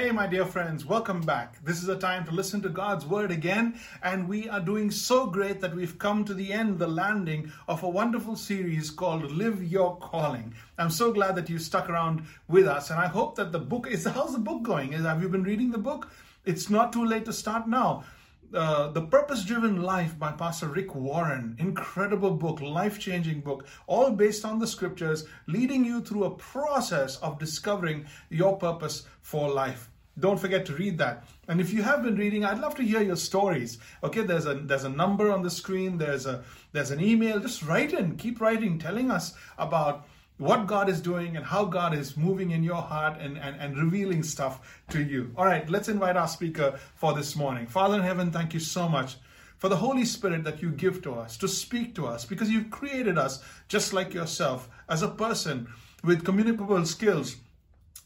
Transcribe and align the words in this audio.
Hey, 0.00 0.12
my 0.12 0.26
dear 0.26 0.46
friends, 0.46 0.86
welcome 0.86 1.20
back. 1.20 1.62
This 1.62 1.82
is 1.82 1.88
a 1.90 1.94
time 1.94 2.24
to 2.24 2.30
listen 2.30 2.62
to 2.62 2.70
God's 2.70 3.04
word 3.04 3.30
again, 3.30 3.78
and 4.02 4.26
we 4.26 4.48
are 4.48 4.58
doing 4.58 4.90
so 4.90 5.26
great 5.26 5.60
that 5.60 5.76
we've 5.76 5.98
come 5.98 6.24
to 6.24 6.32
the 6.32 6.54
end, 6.54 6.78
the 6.78 6.88
landing 6.88 7.52
of 7.68 7.82
a 7.82 7.88
wonderful 7.88 8.34
series 8.34 8.88
called 8.88 9.30
Live 9.30 9.62
Your 9.62 9.98
Calling. 9.98 10.54
I'm 10.78 10.88
so 10.88 11.12
glad 11.12 11.34
that 11.34 11.50
you 11.50 11.58
stuck 11.58 11.90
around 11.90 12.24
with 12.48 12.66
us, 12.66 12.88
and 12.88 12.98
I 12.98 13.08
hope 13.08 13.36
that 13.36 13.52
the 13.52 13.58
book 13.58 13.88
is 13.90 14.06
how's 14.14 14.32
the 14.32 14.38
book 14.38 14.62
going? 14.62 14.92
Have 14.92 15.20
you 15.20 15.28
been 15.28 15.42
reading 15.42 15.70
the 15.70 15.76
book? 15.76 16.10
It's 16.46 16.70
not 16.70 16.94
too 16.94 17.04
late 17.04 17.26
to 17.26 17.32
start 17.34 17.68
now. 17.68 18.04
Uh, 18.52 18.88
the 18.90 19.02
Purpose 19.02 19.44
Driven 19.44 19.80
Life 19.80 20.18
by 20.18 20.32
Pastor 20.32 20.66
Rick 20.66 20.96
Warren. 20.96 21.54
Incredible 21.60 22.32
book, 22.32 22.60
life 22.60 22.98
changing 22.98 23.42
book, 23.42 23.64
all 23.86 24.10
based 24.10 24.44
on 24.44 24.58
the 24.58 24.66
scriptures, 24.66 25.24
leading 25.46 25.84
you 25.84 26.00
through 26.00 26.24
a 26.24 26.34
process 26.34 27.16
of 27.18 27.38
discovering 27.38 28.06
your 28.28 28.56
purpose 28.56 29.06
for 29.22 29.48
life. 29.48 29.88
Don't 30.18 30.40
forget 30.40 30.66
to 30.66 30.74
read 30.74 30.98
that. 30.98 31.28
And 31.46 31.60
if 31.60 31.72
you 31.72 31.82
have 31.82 32.02
been 32.02 32.16
reading, 32.16 32.44
I'd 32.44 32.58
love 32.58 32.74
to 32.76 32.82
hear 32.82 33.00
your 33.00 33.14
stories. 33.14 33.78
Okay, 34.02 34.22
there's 34.22 34.46
a 34.46 34.54
there's 34.54 34.84
a 34.84 34.88
number 34.88 35.30
on 35.30 35.42
the 35.42 35.50
screen. 35.50 35.96
There's 35.96 36.26
a 36.26 36.42
there's 36.72 36.90
an 36.90 37.00
email. 37.00 37.38
Just 37.38 37.62
write 37.62 37.92
in. 37.92 38.16
Keep 38.16 38.40
writing, 38.40 38.80
telling 38.80 39.12
us 39.12 39.32
about 39.58 40.08
what 40.40 40.66
God 40.66 40.88
is 40.88 41.02
doing 41.02 41.36
and 41.36 41.44
how 41.44 41.66
God 41.66 41.92
is 41.94 42.16
moving 42.16 42.50
in 42.50 42.64
your 42.64 42.80
heart 42.80 43.20
and, 43.20 43.36
and, 43.36 43.60
and 43.60 43.76
revealing 43.76 44.22
stuff 44.22 44.82
to 44.88 45.02
you. 45.02 45.30
All 45.36 45.44
right, 45.44 45.68
let's 45.68 45.90
invite 45.90 46.16
our 46.16 46.26
speaker 46.26 46.80
for 46.94 47.12
this 47.12 47.36
morning. 47.36 47.66
Father 47.66 47.96
in 47.96 48.02
heaven, 48.02 48.30
thank 48.30 48.54
you 48.54 48.60
so 48.60 48.88
much 48.88 49.16
for 49.58 49.68
the 49.68 49.76
Holy 49.76 50.06
Spirit 50.06 50.42
that 50.44 50.62
you 50.62 50.70
give 50.70 51.02
to 51.02 51.12
us 51.12 51.36
to 51.36 51.46
speak 51.46 51.94
to 51.96 52.06
us 52.06 52.24
because 52.24 52.48
you've 52.48 52.70
created 52.70 53.18
us 53.18 53.44
just 53.68 53.92
like 53.92 54.14
yourself 54.14 54.70
as 54.88 55.02
a 55.02 55.08
person 55.08 55.68
with 56.02 56.24
communicable 56.24 56.86
skills 56.86 57.36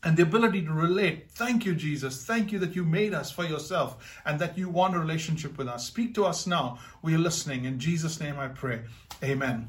and 0.02 0.16
the 0.16 0.24
ability 0.24 0.62
to 0.62 0.72
relate. 0.72 1.30
Thank 1.30 1.64
you, 1.64 1.76
Jesus. 1.76 2.24
Thank 2.24 2.50
you 2.50 2.58
that 2.58 2.74
you 2.74 2.84
made 2.84 3.14
us 3.14 3.30
for 3.30 3.44
yourself 3.44 4.20
and 4.26 4.40
that 4.40 4.58
you 4.58 4.68
want 4.68 4.96
a 4.96 4.98
relationship 4.98 5.56
with 5.56 5.68
us. 5.68 5.86
Speak 5.86 6.14
to 6.16 6.24
us 6.24 6.48
now. 6.48 6.80
We 7.00 7.14
are 7.14 7.18
listening. 7.18 7.64
In 7.64 7.78
Jesus' 7.78 8.18
name 8.18 8.40
I 8.40 8.48
pray. 8.48 8.80
Amen. 9.22 9.68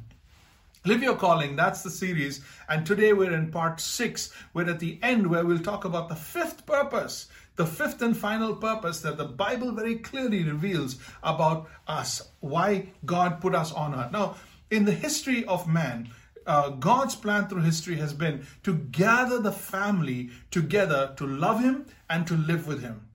Live 0.88 1.02
Your 1.02 1.16
Calling, 1.16 1.56
that's 1.56 1.82
the 1.82 1.90
series. 1.90 2.42
And 2.70 2.86
today 2.86 3.12
we're 3.12 3.34
in 3.34 3.50
part 3.50 3.82
six. 3.82 4.32
We're 4.54 4.70
at 4.70 4.80
the 4.80 5.00
end 5.02 5.26
where 5.26 5.44
we'll 5.44 5.58
talk 5.58 5.84
about 5.84 6.10
the 6.10 6.16
fifth 6.16 6.68
purpose, 6.68 7.28
the 7.56 7.66
fifth 7.66 8.04
and 8.04 8.16
final 8.16 8.56
purpose 8.56 9.00
that 9.00 9.18
the 9.18 9.26
Bible 9.26 9.72
very 9.72 9.96
clearly 9.96 10.44
reveals 10.44 10.98
about 11.24 11.68
us, 11.88 12.30
why 12.40 12.90
God 13.04 13.42
put 13.42 13.56
us 13.56 13.74
on 13.74 13.96
earth. 13.96 14.12
Now, 14.12 14.36
in 14.70 14.86
the 14.86 14.92
history 14.92 15.44
of 15.46 15.68
man, 15.68 16.12
uh, 16.46 16.70
God's 16.70 17.16
plan 17.16 17.48
through 17.48 17.62
history 17.62 17.96
has 17.96 18.14
been 18.14 18.46
to 18.62 18.76
gather 18.76 19.40
the 19.40 19.52
family 19.52 20.30
together 20.52 21.16
to 21.18 21.26
love 21.26 21.62
Him 21.62 21.88
and 22.12 22.28
to 22.28 22.36
live 22.36 22.68
with 22.68 22.84
Him. 22.84 23.08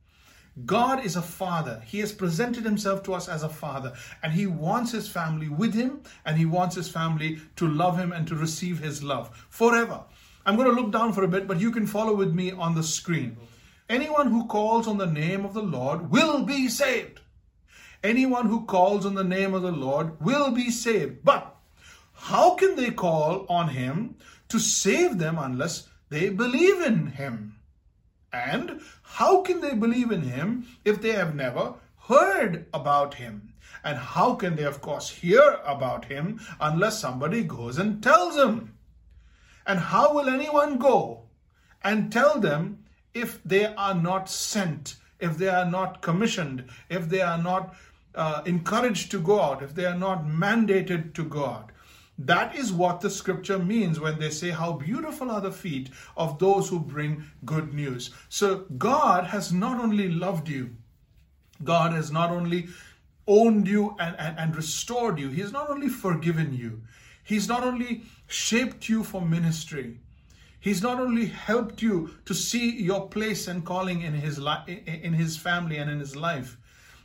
God 0.64 1.04
is 1.04 1.16
a 1.16 1.22
father. 1.22 1.82
He 1.86 2.00
has 2.00 2.12
presented 2.12 2.64
himself 2.64 3.02
to 3.04 3.14
us 3.14 3.28
as 3.28 3.42
a 3.42 3.48
father, 3.48 3.92
and 4.22 4.32
he 4.32 4.46
wants 4.46 4.92
his 4.92 5.08
family 5.08 5.48
with 5.48 5.74
him, 5.74 6.00
and 6.24 6.36
he 6.36 6.46
wants 6.46 6.76
his 6.76 6.88
family 6.88 7.40
to 7.56 7.68
love 7.68 7.98
him 7.98 8.12
and 8.12 8.26
to 8.28 8.34
receive 8.34 8.78
his 8.80 9.02
love 9.02 9.46
forever. 9.48 10.04
I'm 10.44 10.56
going 10.56 10.68
to 10.68 10.80
look 10.80 10.92
down 10.92 11.12
for 11.12 11.22
a 11.24 11.28
bit, 11.28 11.46
but 11.46 11.60
you 11.60 11.70
can 11.70 11.86
follow 11.86 12.14
with 12.14 12.34
me 12.34 12.50
on 12.50 12.74
the 12.74 12.82
screen. 12.82 13.36
Anyone 13.88 14.28
who 14.28 14.46
calls 14.46 14.86
on 14.86 14.98
the 14.98 15.06
name 15.06 15.44
of 15.44 15.52
the 15.52 15.62
Lord 15.62 16.10
will 16.10 16.44
be 16.44 16.68
saved. 16.68 17.20
Anyone 18.02 18.46
who 18.46 18.64
calls 18.64 19.04
on 19.04 19.14
the 19.14 19.24
name 19.24 19.52
of 19.52 19.62
the 19.62 19.72
Lord 19.72 20.20
will 20.20 20.50
be 20.50 20.70
saved. 20.70 21.24
But 21.24 21.54
how 22.14 22.54
can 22.54 22.76
they 22.76 22.90
call 22.90 23.46
on 23.48 23.68
him 23.68 24.16
to 24.48 24.58
save 24.58 25.18
them 25.18 25.38
unless 25.38 25.88
they 26.08 26.30
believe 26.30 26.80
in 26.80 27.08
him? 27.08 27.56
And 28.32 28.80
how 29.02 29.42
can 29.42 29.60
they 29.60 29.74
believe 29.74 30.12
in 30.12 30.22
him 30.22 30.66
if 30.84 31.00
they 31.00 31.12
have 31.12 31.34
never 31.34 31.74
heard 32.08 32.66
about 32.72 33.14
him? 33.14 33.54
And 33.82 33.98
how 33.98 34.34
can 34.34 34.56
they, 34.56 34.64
of 34.64 34.80
course, 34.80 35.08
hear 35.10 35.58
about 35.64 36.04
him 36.04 36.40
unless 36.60 37.00
somebody 37.00 37.42
goes 37.42 37.78
and 37.78 38.02
tells 38.02 38.36
them? 38.36 38.74
And 39.66 39.78
how 39.78 40.14
will 40.14 40.28
anyone 40.28 40.78
go 40.78 41.22
and 41.82 42.12
tell 42.12 42.40
them 42.40 42.84
if 43.14 43.42
they 43.44 43.66
are 43.66 43.94
not 43.94 44.28
sent, 44.28 44.96
if 45.18 45.38
they 45.38 45.48
are 45.48 45.68
not 45.68 46.02
commissioned, 46.02 46.64
if 46.88 47.08
they 47.08 47.20
are 47.20 47.38
not 47.38 47.74
uh, 48.14 48.42
encouraged 48.44 49.10
to 49.12 49.20
go 49.20 49.40
out, 49.40 49.62
if 49.62 49.74
they 49.74 49.86
are 49.86 49.98
not 49.98 50.26
mandated 50.26 51.14
to 51.14 51.24
go 51.24 51.46
out? 51.46 51.70
That 52.22 52.54
is 52.54 52.70
what 52.70 53.00
the 53.00 53.08
scripture 53.08 53.58
means 53.58 53.98
when 53.98 54.18
they 54.18 54.28
say, 54.28 54.50
How 54.50 54.74
beautiful 54.74 55.30
are 55.30 55.40
the 55.40 55.50
feet 55.50 55.88
of 56.18 56.38
those 56.38 56.68
who 56.68 56.78
bring 56.78 57.24
good 57.46 57.72
news. 57.72 58.10
So 58.28 58.66
God 58.76 59.24
has 59.24 59.54
not 59.54 59.80
only 59.80 60.10
loved 60.10 60.46
you, 60.46 60.76
God 61.64 61.92
has 61.92 62.12
not 62.12 62.30
only 62.30 62.68
owned 63.26 63.66
you 63.66 63.96
and, 63.98 64.14
and, 64.18 64.38
and 64.38 64.54
restored 64.54 65.18
you, 65.18 65.30
He's 65.30 65.50
not 65.50 65.70
only 65.70 65.88
forgiven 65.88 66.52
you, 66.52 66.82
He's 67.24 67.48
not 67.48 67.64
only 67.64 68.02
shaped 68.26 68.86
you 68.86 69.02
for 69.02 69.22
ministry. 69.22 69.98
He's 70.60 70.82
not 70.82 71.00
only 71.00 71.24
helped 71.24 71.80
you 71.80 72.16
to 72.26 72.34
see 72.34 72.82
your 72.82 73.08
place 73.08 73.48
and 73.48 73.64
calling 73.64 74.02
in 74.02 74.12
his 74.12 74.38
li- 74.38 74.82
in 74.86 75.14
his 75.14 75.38
family 75.38 75.78
and 75.78 75.88
in 75.88 75.98
his 75.98 76.14
life, 76.14 76.58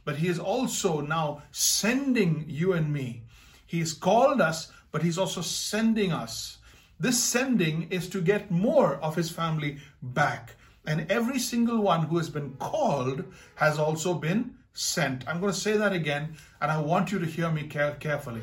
but 0.04 0.18
he 0.18 0.28
is 0.28 0.40
also 0.40 1.00
now 1.00 1.42
sending 1.52 2.44
you 2.50 2.74
and 2.74 2.92
me. 2.92 3.24
He 3.66 3.80
has 3.80 3.94
called 3.94 4.42
us 4.42 4.74
but 4.96 5.04
He's 5.04 5.18
also 5.18 5.42
sending 5.42 6.14
us. 6.14 6.60
This 7.02 7.22
sending 7.22 7.92
is 7.92 8.08
to 8.08 8.22
get 8.22 8.50
more 8.50 8.96
of 8.96 9.18
His 9.18 9.30
family 9.30 9.80
back. 10.02 10.56
And 10.88 11.12
every 11.12 11.38
single 11.38 11.82
one 11.82 12.04
who 12.04 12.18
has 12.18 12.30
been 12.30 12.52
called 12.60 13.26
has 13.56 13.78
also 13.78 14.14
been 14.14 14.56
sent. 14.72 15.28
I'm 15.28 15.42
going 15.42 15.52
to 15.52 15.60
say 15.60 15.76
that 15.76 15.92
again, 15.92 16.38
and 16.62 16.72
I 16.72 16.80
want 16.80 17.12
you 17.12 17.20
to 17.20 17.26
hear 17.26 17.52
me 17.52 17.64
carefully. 17.64 18.40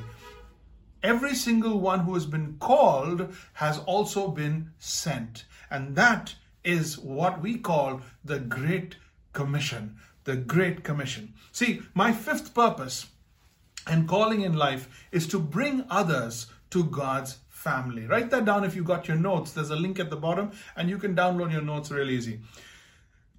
Every 1.03 1.35
single 1.35 1.81
one 1.81 2.01
who 2.01 2.13
has 2.13 2.27
been 2.27 2.59
called 2.61 3.35
has 3.55 3.79
also 3.79 4.29
been 4.29 4.73
sent. 4.79 5.47
And 5.71 5.97
that 5.97 6.35
is 6.65 6.99
what 6.99 7.41
we 7.41 7.57
call 7.57 8.03
the 8.23 8.41
Great 8.41 8.97
Commission. 9.33 9.97
The 10.25 10.37
Great 10.37 10.85
Commission. 10.85 11.33
See, 11.51 11.81
my 11.95 12.13
fifth 12.13 12.53
purpose 12.53 13.07
and 13.87 14.09
calling 14.09 14.43
in 14.43 14.55
life 14.55 15.07
is 15.11 15.27
to 15.29 15.39
bring 15.39 15.85
others 15.91 16.47
to 16.71 16.85
God's 16.85 17.39
family. 17.49 18.07
Write 18.07 18.31
that 18.31 18.45
down 18.45 18.65
if 18.65 18.75
you 18.75 18.83
got 18.83 19.09
your 19.09 19.17
notes. 19.17 19.53
There's 19.53 19.71
a 19.71 19.77
link 19.77 20.01
at 20.01 20.11
the 20.11 20.17
bottom 20.17 20.53
and 20.77 20.89
you 20.89 20.99
can 20.99 21.15
download 21.15 21.53
your 21.53 21.63
notes 21.63 21.91
real 21.91 22.11
easy. 22.11 22.41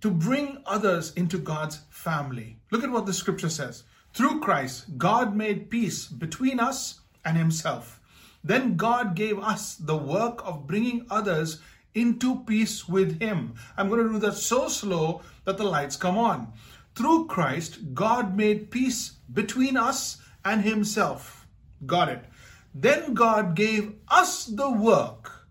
To 0.01 0.11
bring 0.11 0.61
others 0.65 1.13
into 1.13 1.37
God's 1.37 1.81
family. 1.89 2.57
Look 2.71 2.83
at 2.83 2.91
what 2.91 3.05
the 3.05 3.13
scripture 3.13 3.49
says. 3.49 3.83
Through 4.13 4.41
Christ, 4.41 4.97
God 4.97 5.35
made 5.35 5.69
peace 5.69 6.07
between 6.07 6.59
us 6.59 7.01
and 7.25 7.37
Himself. 7.37 7.99
Then 8.43 8.75
God 8.75 9.15
gave 9.15 9.39
us 9.39 9.75
the 9.75 9.97
work 9.97 10.45
of 10.45 10.67
bringing 10.67 11.05
others 11.09 11.61
into 11.95 12.43
peace 12.43 12.87
with 12.87 13.19
Him. 13.19 13.55
I'm 13.77 13.89
going 13.89 14.05
to 14.05 14.13
do 14.13 14.19
that 14.19 14.35
so 14.35 14.67
slow 14.67 15.21
that 15.45 15.57
the 15.57 15.63
lights 15.63 15.95
come 15.95 16.17
on. 16.17 16.51
Through 16.95 17.27
Christ, 17.27 17.93
God 17.93 18.37
made 18.37 18.69
peace 18.69 19.13
between 19.33 19.77
us 19.77 20.17
and 20.45 20.61
himself. 20.61 21.47
Got 21.85 22.09
it. 22.09 22.25
Then 22.73 23.13
God 23.13 23.55
gave 23.55 23.93
us 24.07 24.45
the 24.45 24.69
work 24.69 25.47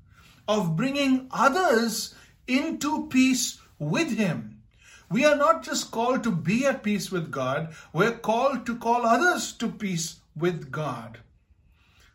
of 0.49 0.77
bringing 0.77 1.29
others 1.31 2.15
into 2.47 3.07
peace 3.09 3.61
with 3.79 4.17
him. 4.17 4.63
We 5.11 5.25
are 5.25 5.37
not 5.37 5.63
just 5.63 5.91
called 5.91 6.23
to 6.25 6.31
be 6.31 6.65
at 6.67 6.83
peace 6.83 7.13
with 7.13 7.31
God, 7.31 7.75
we're 7.93 8.19
called 8.19 8.65
to 8.67 8.77
call 8.77 9.05
others 9.05 9.53
to 9.55 9.69
peace 9.69 10.21
with 10.35 10.71
God. 10.73 11.19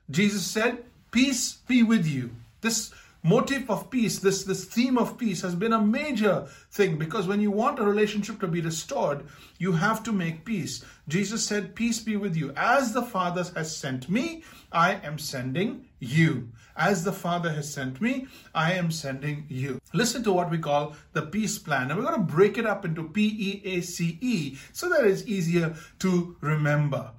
Jesus 0.09 0.45
said, 0.45 0.83
Peace 1.11 1.57
be 1.67 1.83
with 1.83 2.05
you. 2.05 2.31
This 2.61 2.91
motive 3.27 3.69
of 3.69 3.89
peace, 3.89 4.19
this, 4.19 4.43
this 4.43 4.63
theme 4.65 4.97
of 4.97 5.17
peace 5.17 5.41
has 5.41 5.53
been 5.53 5.73
a 5.73 5.81
major 5.81 6.47
thing 6.71 6.97
because 6.97 7.27
when 7.27 7.41
you 7.41 7.51
want 7.51 7.79
a 7.79 7.83
relationship 7.83 8.39
to 8.39 8.47
be 8.47 8.61
restored, 8.61 9.25
you 9.57 9.73
have 9.73 10.01
to 10.03 10.11
make 10.11 10.45
peace. 10.45 10.83
Jesus 11.07 11.43
said, 11.45 11.75
Peace 11.75 11.99
be 11.99 12.15
with 12.15 12.35
you. 12.35 12.53
As 12.55 12.93
the 12.93 13.01
Father 13.01 13.43
has 13.55 13.75
sent 13.75 14.09
me, 14.09 14.43
I 14.71 14.93
am 15.03 15.19
sending 15.19 15.85
you. 15.99 16.49
As 16.75 17.03
the 17.03 17.11
Father 17.11 17.51
has 17.51 17.73
sent 17.73 17.99
me, 17.99 18.27
I 18.53 18.73
am 18.73 18.91
sending 18.91 19.45
you. 19.49 19.81
Listen 19.93 20.23
to 20.23 20.31
what 20.31 20.51
we 20.51 20.59
call 20.59 20.95
the 21.13 21.23
peace 21.23 21.57
plan. 21.57 21.89
And 21.89 21.99
we're 21.99 22.05
going 22.05 22.19
to 22.19 22.33
break 22.33 22.57
it 22.57 22.65
up 22.65 22.85
into 22.85 23.09
P 23.09 23.35
E 23.37 23.61
A 23.65 23.81
C 23.81 24.17
E 24.21 24.57
so 24.71 24.87
that 24.89 25.05
it's 25.05 25.25
easier 25.25 25.75
to 25.99 26.37
remember. 26.39 27.11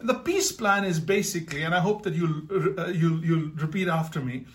The 0.00 0.14
peace 0.14 0.52
plan 0.52 0.84
is 0.84 1.00
basically, 1.00 1.62
and 1.62 1.74
I 1.74 1.80
hope 1.80 2.02
that 2.02 2.14
you'll, 2.14 2.42
uh, 2.78 2.88
you'll, 2.88 3.24
you'll 3.24 3.50
repeat 3.52 3.88
after 3.88 4.20
me 4.20 4.46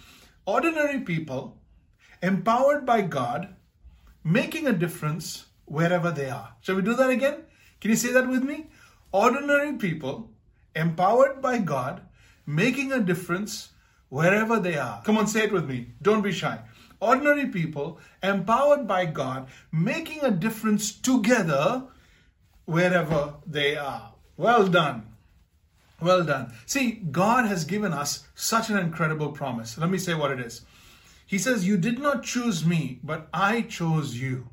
ordinary 0.54 1.00
people 1.12 1.42
empowered 2.22 2.86
by 2.86 3.01
God 3.01 3.48
making 4.24 4.68
a 4.68 4.74
difference 4.74 5.46
wherever 5.66 6.12
they 6.12 6.30
are. 6.30 6.50
Shall 6.62 6.75
we 6.75 6.81
do 6.81 6.96
that 6.96 7.10
again? 7.10 7.44
Can 7.80 7.92
you 7.92 7.98
say 7.98 8.12
that 8.13 8.28
with 8.28 8.44
me? 8.44 8.57
Ordinary 9.12 9.74
people 9.74 10.31
empowered 10.75 11.42
by 11.42 11.57
God 11.60 12.01
making 12.46 12.92
a 12.92 13.00
difference 13.00 13.69
wherever 14.10 14.60
they 14.60 14.75
are. 14.78 15.01
Come 15.04 15.18
on, 15.18 15.28
say 15.28 15.44
it 15.44 15.51
with 15.51 15.69
me. 15.69 15.80
Don't 16.01 16.22
be 16.22 16.31
shy. 16.31 16.60
ordinary 17.00 17.45
people, 17.48 18.00
empowered 18.22 18.88
by 18.88 19.06
God, 19.06 19.48
making 19.72 20.24
a 20.24 20.31
difference 20.31 20.92
together 20.92 21.84
wherever 22.66 23.36
they 23.48 23.78
are. 23.78 24.13
Well 24.38 24.68
done. 24.68 25.08
Well 26.01 26.24
done. 26.24 26.54
See, 26.66 27.01
God 27.12 27.46
has 27.46 27.66
given 27.66 27.94
us 27.94 28.25
such 28.36 28.69
an 28.69 28.78
incredible 28.78 29.31
promise. 29.31 29.78
Let 29.78 29.90
me 29.90 29.98
say 29.98 30.13
what 30.13 30.31
it 30.31 30.40
is. 30.40 30.66
He 31.25 31.38
says, 31.38 31.68
You 31.68 31.78
did 31.78 32.00
not 32.00 32.24
choose 32.24 32.66
me, 32.66 33.00
but 33.04 33.28
I 33.34 33.62
chose 33.62 34.16
you. 34.16 34.48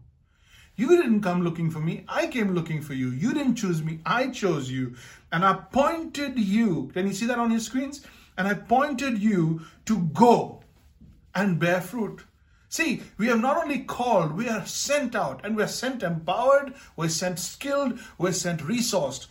You 0.76 0.88
didn't 0.88 1.22
come 1.22 1.42
looking 1.42 1.70
for 1.70 1.80
me. 1.80 2.04
I 2.06 2.26
came 2.26 2.54
looking 2.54 2.82
for 2.82 2.92
you. 2.92 3.10
You 3.10 3.32
didn't 3.32 3.56
choose 3.56 3.82
me. 3.82 4.00
I 4.04 4.28
chose 4.28 4.70
you. 4.70 4.94
And 5.32 5.44
I 5.44 5.52
appointed 5.52 6.38
you. 6.38 6.90
Can 6.92 7.06
you 7.06 7.14
see 7.14 7.26
that 7.26 7.38
on 7.38 7.50
your 7.50 7.60
screens? 7.60 8.04
And 8.36 8.46
I 8.46 8.50
appointed 8.50 9.18
you 9.18 9.62
to 9.86 9.98
go 9.98 10.62
and 11.34 11.58
bear 11.58 11.80
fruit. 11.80 12.24
See, 12.68 13.02
we 13.16 13.30
are 13.30 13.38
not 13.38 13.56
only 13.56 13.80
called, 13.80 14.32
we 14.32 14.48
are 14.50 14.66
sent 14.66 15.14
out 15.14 15.40
and 15.44 15.56
we 15.56 15.62
are 15.62 15.68
sent 15.68 16.02
empowered, 16.02 16.74
we're 16.96 17.08
sent 17.08 17.38
skilled, 17.38 17.98
we're 18.18 18.32
sent 18.32 18.60
resourced. 18.60 19.28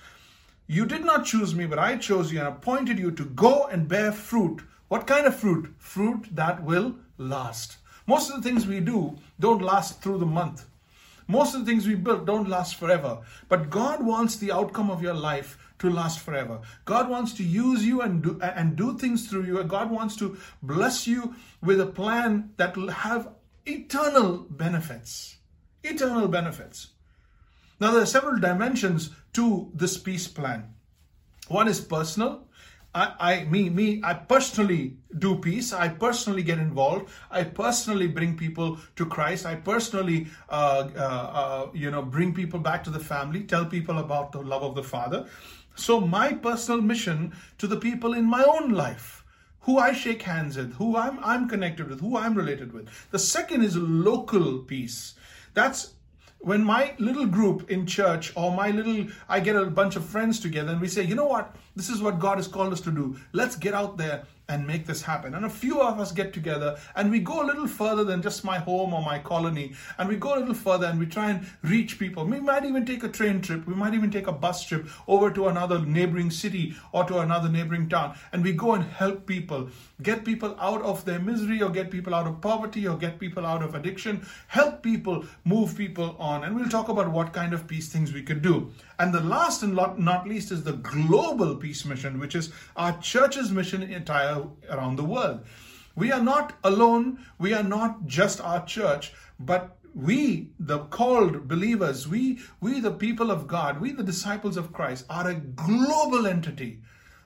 You 0.67 0.85
did 0.85 1.05
not 1.05 1.25
choose 1.25 1.53
me, 1.53 1.67
but 1.67 1.77
I 1.77 1.97
chose 1.97 2.31
you 2.31 2.39
and 2.39 2.47
appointed 2.47 2.97
you 2.97 3.11
to 3.11 3.25
go 3.25 3.67
and 3.67 3.87
bear 3.87 4.11
fruit. 4.11 4.61
What 4.87 5.05
kind 5.05 5.27
of 5.27 5.35
fruit? 5.35 5.73
Fruit 5.77 6.27
that 6.35 6.63
will 6.63 6.95
last. 7.17 7.77
Most 8.07 8.31
of 8.31 8.41
the 8.41 8.49
things 8.49 8.65
we 8.65 8.79
do 8.79 9.17
don't 9.39 9.61
last 9.61 10.01
through 10.01 10.17
the 10.17 10.25
month. 10.25 10.65
Most 11.27 11.55
of 11.55 11.65
the 11.65 11.71
things 11.71 11.87
we 11.87 11.95
build 11.95 12.25
don't 12.25 12.49
last 12.49 12.75
forever. 12.75 13.19
But 13.49 13.69
God 13.69 14.05
wants 14.05 14.35
the 14.35 14.51
outcome 14.51 14.91
of 14.91 15.01
your 15.01 15.13
life 15.13 15.57
to 15.79 15.89
last 15.89 16.19
forever. 16.19 16.61
God 16.85 17.09
wants 17.09 17.33
to 17.33 17.43
use 17.43 17.85
you 17.85 18.01
and 18.01 18.21
do, 18.21 18.39
and 18.41 18.75
do 18.75 18.97
things 18.97 19.27
through 19.27 19.45
you. 19.45 19.63
God 19.63 19.89
wants 19.91 20.15
to 20.17 20.37
bless 20.61 21.07
you 21.07 21.35
with 21.61 21.79
a 21.79 21.85
plan 21.85 22.51
that 22.57 22.77
will 22.77 22.89
have 22.89 23.29
eternal 23.65 24.45
benefits. 24.49 25.37
Eternal 25.83 26.27
benefits. 26.27 26.89
Now, 27.79 27.91
there 27.91 28.01
are 28.01 28.05
several 28.05 28.39
dimensions 28.39 29.11
to 29.33 29.71
this 29.73 29.97
peace 29.97 30.27
plan. 30.27 30.73
One 31.47 31.67
is 31.67 31.81
personal, 31.81 32.45
I, 32.95 33.13
I, 33.19 33.43
me, 33.43 33.69
me, 33.69 34.01
I 34.05 34.13
personally 34.13 34.95
do 35.19 35.37
peace. 35.37 35.73
I 35.73 35.89
personally 35.89 36.43
get 36.43 36.59
involved. 36.59 37.09
I 37.29 37.43
personally 37.43 38.07
bring 38.07 38.37
people 38.37 38.79
to 38.95 39.05
Christ. 39.05 39.45
I 39.45 39.55
personally, 39.55 40.27
uh, 40.49 40.87
uh, 40.95 40.99
uh, 40.99 41.67
you 41.73 41.91
know, 41.91 42.01
bring 42.01 42.33
people 42.33 42.59
back 42.61 42.85
to 42.85 42.89
the 42.89 42.99
family. 42.99 43.43
Tell 43.43 43.65
people 43.65 43.99
about 43.99 44.31
the 44.31 44.39
love 44.39 44.63
of 44.63 44.75
the 44.75 44.83
Father. 44.83 45.27
So 45.75 45.99
my 45.99 46.31
personal 46.31 46.81
mission 46.81 47.33
to 47.57 47.67
the 47.67 47.75
people 47.75 48.13
in 48.13 48.23
my 48.23 48.45
own 48.45 48.69
life, 48.71 49.25
who 49.61 49.77
I 49.77 49.91
shake 49.91 50.21
hands 50.21 50.55
with, 50.55 50.75
who 50.75 50.95
I'm, 50.95 51.19
I'm 51.21 51.49
connected 51.49 51.89
with, 51.89 51.99
who 51.99 52.15
I'm 52.15 52.33
related 52.33 52.71
with. 52.71 52.87
The 53.11 53.19
second 53.19 53.63
is 53.63 53.75
local 53.75 54.59
peace. 54.59 55.15
That's 55.53 55.94
when 56.45 56.63
my 56.63 56.93
little 56.99 57.25
group 57.25 57.71
in 57.71 57.87
church 57.87 58.31
or 58.35 58.51
my 58.55 58.69
little 58.69 59.07
i 59.27 59.39
get 59.39 59.55
a 59.55 59.65
bunch 59.65 59.95
of 59.95 60.05
friends 60.05 60.39
together 60.39 60.71
and 60.71 60.79
we 60.79 60.87
say 60.87 61.03
you 61.03 61.15
know 61.15 61.25
what? 61.25 61.55
This 61.75 61.89
is 61.89 62.01
what 62.01 62.19
god 62.19 62.37
has 62.37 62.47
called 62.47 62.71
us 62.71 62.81
to 62.81 62.91
do. 62.91 63.17
Let's 63.33 63.55
get 63.55 63.73
out 63.73 63.97
there 63.97 64.23
and 64.47 64.65
make 64.67 64.85
this 64.85 65.01
happen. 65.01 65.33
And 65.33 65.45
a 65.45 65.49
few 65.49 65.81
of 65.81 65.99
us 65.99 66.11
get 66.11 66.33
together 66.33 66.77
and 66.95 67.09
we 67.09 67.19
go 67.19 67.43
a 67.43 67.45
little 67.45 67.67
further 67.67 68.03
than 68.03 68.21
just 68.21 68.43
my 68.43 68.57
home 68.57 68.93
or 68.93 69.01
my 69.01 69.19
colony. 69.19 69.73
And 69.97 70.07
we 70.07 70.17
go 70.17 70.35
a 70.35 70.39
little 70.39 70.53
further 70.53 70.87
and 70.87 70.99
we 70.99 71.05
try 71.05 71.31
and 71.31 71.47
reach 71.63 71.97
people. 71.97 72.25
We 72.25 72.39
might 72.39 72.65
even 72.65 72.85
take 72.85 73.03
a 73.03 73.09
train 73.09 73.41
trip. 73.41 73.65
We 73.65 73.73
might 73.73 73.93
even 73.93 74.11
take 74.11 74.27
a 74.27 74.31
bus 74.31 74.65
trip 74.65 74.87
over 75.07 75.31
to 75.31 75.47
another 75.47 75.79
neighboring 75.79 76.29
city 76.29 76.75
or 76.91 77.03
to 77.05 77.19
another 77.19 77.49
neighboring 77.49 77.89
town. 77.89 78.17
And 78.33 78.43
we 78.43 78.53
go 78.53 78.73
and 78.73 78.83
help 78.83 79.25
people, 79.25 79.69
get 80.01 80.25
people 80.25 80.55
out 80.59 80.81
of 80.81 81.05
their 81.05 81.19
misery 81.19 81.61
or 81.61 81.69
get 81.69 81.89
people 81.89 82.13
out 82.13 82.27
of 82.27 82.41
poverty 82.41 82.87
or 82.87 82.97
get 82.97 83.19
people 83.19 83.45
out 83.45 83.63
of 83.63 83.73
addiction, 83.73 84.25
help 84.47 84.83
people, 84.83 85.25
move 85.43 85.75
people 85.75 86.15
on. 86.19 86.43
And 86.43 86.55
we'll 86.55 86.69
talk 86.69 86.89
about 86.89 87.11
what 87.11 87.33
kind 87.33 87.53
of 87.53 87.67
peace 87.67 87.89
things 87.89 88.13
we 88.13 88.21
could 88.21 88.41
do. 88.41 88.71
And 88.99 89.13
the 89.13 89.21
last 89.21 89.63
and 89.63 89.75
not 89.75 90.27
least 90.27 90.51
is 90.51 90.63
the 90.63 90.73
global 90.73 91.55
peace 91.55 91.83
mission, 91.83 92.19
which 92.19 92.35
is 92.35 92.51
our 92.75 92.97
church's 92.99 93.51
mission 93.51 93.83
entire 93.83 94.34
around 94.69 94.95
the 94.95 95.03
world. 95.03 95.45
We 95.95 96.11
are 96.11 96.21
not 96.21 96.53
alone. 96.63 97.25
We 97.37 97.53
are 97.53 97.63
not 97.63 98.05
just 98.05 98.41
our 98.41 98.65
church, 98.65 99.13
but 99.39 99.77
we, 99.93 100.49
the 100.59 100.79
called 100.79 101.47
believers, 101.47 102.07
we, 102.07 102.39
we, 102.59 102.81
the 102.81 102.91
people 102.91 103.31
of 103.31 103.47
God, 103.47 103.79
we, 103.79 103.91
the 103.93 104.03
disciples 104.03 104.57
of 104.57 104.73
Christ, 104.73 105.05
are 105.09 105.29
a 105.29 105.35
global 105.35 106.27
entity 106.27 106.81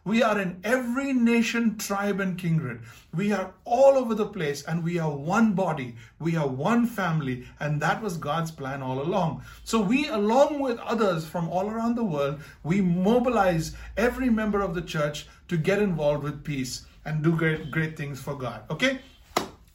we 0.06 0.23
are 0.23 0.39
in 0.39 0.59
every 0.63 1.13
nation, 1.13 1.77
tribe, 1.77 2.19
and 2.19 2.38
kindred. 2.38 2.81
We 3.13 3.31
are 3.31 3.53
all 3.65 3.97
over 3.97 4.15
the 4.15 4.25
place 4.25 4.63
and 4.63 4.83
we 4.83 4.97
are 4.97 5.11
one 5.11 5.53
body. 5.53 5.97
We 6.17 6.35
are 6.35 6.47
one 6.47 6.88
family. 6.88 7.45
And 7.59 7.81
that 7.81 8.01
was 8.01 8.17
God's 8.17 8.50
plan 8.50 8.81
all 8.81 9.01
along. 9.01 9.44
So 9.63 9.79
we, 9.79 10.07
along 10.07 10.61
with 10.61 10.79
others 10.79 11.25
from 11.25 11.50
all 11.50 11.69
around 11.69 11.95
the 11.95 12.03
world, 12.03 12.39
we 12.63 12.81
mobilize 12.81 13.75
every 13.97 14.29
member 14.29 14.61
of 14.61 14.73
the 14.73 14.81
church 14.81 15.27
to 15.50 15.57
get 15.57 15.79
involved 15.79 16.23
with 16.23 16.44
peace 16.44 16.85
and 17.09 17.23
do 17.23 17.35
great, 17.35 17.71
great 17.71 17.97
things 17.97 18.21
for 18.21 18.35
God. 18.35 18.61
Okay? 18.69 19.00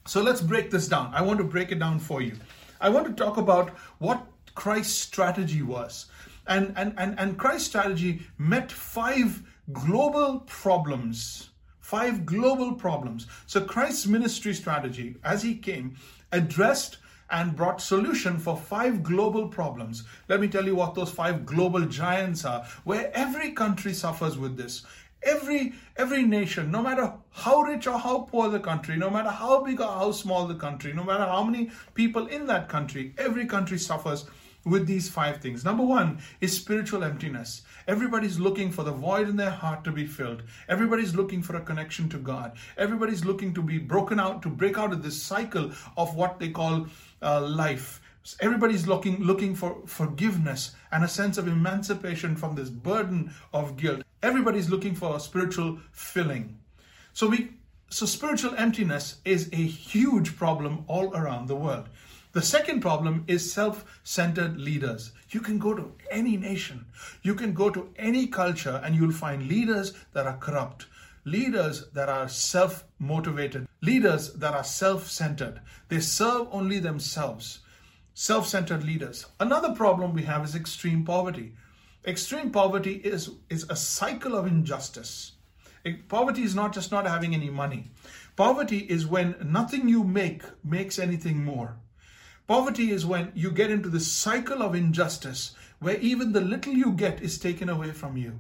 So 0.07 0.23
let's 0.23 0.41
break 0.41 0.71
this 0.71 0.87
down. 0.87 1.13
I 1.13 1.21
want 1.21 1.39
to 1.39 1.45
break 1.45 1.73
it 1.73 1.81
down 1.81 1.99
for 1.99 2.23
you. 2.23 2.37
I 2.81 2.89
want 2.89 3.07
to 3.09 3.13
talk 3.13 3.39
about 3.39 3.71
what 3.99 4.25
Christ's 4.55 4.97
strategy 4.97 5.63
was. 5.63 6.07
And, 6.47 6.73
and, 6.77 6.95
and, 6.97 7.19
and 7.19 7.37
Christ's 7.37 7.67
strategy 7.69 8.23
met 8.39 8.71
five 8.71 9.43
global 9.73 10.41
problems. 10.47 11.51
Five 11.81 12.25
global 12.25 12.75
problems. 12.75 13.27
So 13.47 13.61
Christ's 13.63 14.07
ministry 14.07 14.55
strategy, 14.55 15.17
as 15.25 15.43
he 15.43 15.57
came, 15.57 15.97
addressed 16.31 16.99
and 17.31 17.57
brought 17.57 17.81
solution 17.81 18.39
for 18.39 18.57
five 18.57 19.03
global 19.03 19.49
problems. 19.49 20.05
Let 20.29 20.41
me 20.41 20.47
tell 20.47 20.67
you 20.67 20.77
what 20.77 20.95
those 20.95 21.11
five 21.11 21.45
global 21.45 21.85
giants 21.87 22.45
are, 22.45 22.65
where 22.85 23.11
every 23.15 23.53
country 23.53 23.93
suffers 23.93 24.39
with 24.39 24.57
this. 24.57 24.85
Every 25.25 25.73
every 25.97 26.23
nation, 26.23 26.71
no 26.71 26.83
matter 26.83 27.13
how 27.31 27.63
rich 27.63 27.87
or 27.87 27.99
how 27.99 28.21
poor 28.31 28.49
the 28.49 28.61
country, 28.61 28.97
no 28.97 29.11
matter 29.11 29.31
how 29.31 29.65
big 29.65 29.81
or 29.81 29.87
how 29.87 30.13
small 30.13 30.47
the 30.47 30.55
country, 30.55 30.93
no 30.93 31.05
matter 31.05 31.25
how 31.25 31.43
many 31.43 31.71
people 31.95 32.27
in 32.27 32.47
that 32.47 32.69
country, 32.69 33.15
every 33.17 33.47
country 33.47 33.79
suffers 33.79 34.27
with 34.65 34.87
these 34.87 35.09
five 35.09 35.39
things. 35.41 35.65
Number 35.65 35.85
one 35.85 36.19
is 36.41 36.57
spiritual 36.57 37.05
emptiness. 37.05 37.63
Everybody's 37.87 38.39
looking 38.39 38.71
for 38.73 38.83
the 38.83 38.93
void 38.93 39.29
in 39.29 39.37
their 39.37 39.51
heart 39.51 39.85
to 39.85 39.93
be 39.93 40.07
filled. 40.07 40.43
Everybody's 40.69 41.15
looking 41.15 41.43
for 41.43 41.57
a 41.57 41.61
connection 41.61 42.09
to 42.09 42.19
God. 42.19 42.53
Everybody's 42.79 43.25
looking 43.25 43.53
to 43.55 43.63
be 43.63 43.79
broken 43.79 44.19
out, 44.19 44.43
to 44.43 44.49
break 44.49 44.79
out 44.79 44.93
of 44.93 45.03
this 45.03 45.23
cycle 45.23 45.71
of 45.97 46.15
what 46.15 46.39
they 46.39 46.49
call 46.49 46.87
uh, 47.23 47.47
life. 47.47 48.01
Everybody's 48.41 48.87
looking 48.87 49.23
looking 49.23 49.55
for 49.55 49.83
forgiveness 49.87 50.75
and 50.91 51.05
a 51.05 51.09
sense 51.09 51.37
of 51.37 51.47
emancipation 51.47 52.37
from 52.37 52.55
this 52.55 52.71
burden 52.71 53.35
of 53.53 53.77
guilt. 53.77 54.03
Everybody's 54.23 54.71
looking 54.71 54.95
for 54.95 55.15
a 55.15 55.21
spiritual 55.21 55.79
filling. 55.93 56.59
So 57.13 57.29
we 57.29 57.51
so 57.91 58.07
spiritual 58.07 58.55
emptiness 58.57 59.17
is 59.27 59.51
a 59.53 59.57
huge 59.57 60.37
problem 60.37 60.85
all 60.89 61.15
around 61.15 61.49
the 61.49 61.55
world. 61.55 61.89
The 62.33 62.41
second 62.43 62.81
problem 62.81 63.25
is 63.29 63.53
self 63.53 63.85
centered 64.05 64.59
leaders. 64.59 65.13
You 65.29 65.41
can 65.41 65.59
go 65.59 65.75
to 65.75 65.93
any 66.11 66.39
nation, 66.39 66.87
you 67.23 67.35
can 67.35 67.53
go 67.53 67.69
to 67.69 67.91
any 67.97 68.27
culture, 68.27 68.81
and 68.83 68.97
you'll 68.97 69.13
find 69.13 69.47
leaders 69.49 69.93
that 70.15 70.27
are 70.27 70.39
corrupt, 70.39 70.87
leaders 71.25 71.89
that 71.93 72.09
are 72.09 72.29
self 72.29 72.85
motivated, 72.99 73.69
leaders 73.83 74.33
that 74.33 74.55
are 74.55 74.65
self 74.65 75.09
centered. 75.09 75.61
They 75.89 76.01
serve 76.01 76.49
only 76.51 76.79
themselves. 76.79 77.61
Self 78.17 78.47
centered 78.47 78.85
leaders. 78.85 79.27
Another 79.41 79.75
problem 79.75 80.15
we 80.15 80.23
have 80.23 80.45
is 80.45 80.55
extreme 80.55 81.05
poverty. 81.05 81.53
Extreme 82.07 82.53
poverty 82.53 82.95
is, 82.95 83.31
is 83.51 83.67
a 83.69 83.75
cycle 83.75 84.37
of 84.37 84.47
injustice. 84.47 85.33
Poverty 86.09 86.43
is 86.43 86.55
not 86.55 86.73
just 86.73 86.93
not 86.93 87.07
having 87.07 87.35
any 87.35 87.51
money. 87.51 87.91
Poverty 88.37 88.79
is 88.79 89.05
when 89.05 89.35
nothing 89.45 89.89
you 89.89 90.05
make 90.05 90.43
makes 90.65 90.99
anything 90.99 91.45
more. 91.45 91.77
Poverty 92.47 92.93
is 92.93 93.05
when 93.05 93.33
you 93.35 93.51
get 93.51 93.73
into 93.73 93.89
this 93.89 94.11
cycle 94.11 94.63
of 94.63 94.77
injustice 94.77 95.57
where 95.81 95.99
even 95.99 96.33
the 96.33 96.41
little 96.41 96.73
you 96.73 96.93
get 96.93 97.21
is 97.21 97.37
taken 97.39 97.69
away 97.69 97.91
from 97.91 98.17
you. 98.17 98.39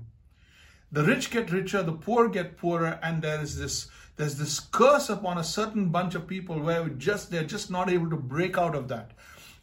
The 0.92 1.02
rich 1.02 1.30
get 1.30 1.50
richer, 1.50 1.82
the 1.82 1.92
poor 1.92 2.28
get 2.28 2.56
poorer, 2.56 3.00
and 3.02 3.22
there 3.22 3.40
is 3.40 3.58
this 3.58 3.88
there's 4.16 4.36
this 4.36 4.60
curse 4.60 5.08
upon 5.10 5.38
a 5.38 5.44
certain 5.44 5.88
bunch 5.88 6.14
of 6.14 6.28
people 6.28 6.60
where 6.60 6.88
just 6.90 7.32
they're 7.32 7.42
just 7.42 7.72
not 7.72 7.90
able 7.90 8.08
to 8.10 8.16
break 8.16 8.56
out 8.56 8.76
of 8.76 8.86
that. 8.88 9.10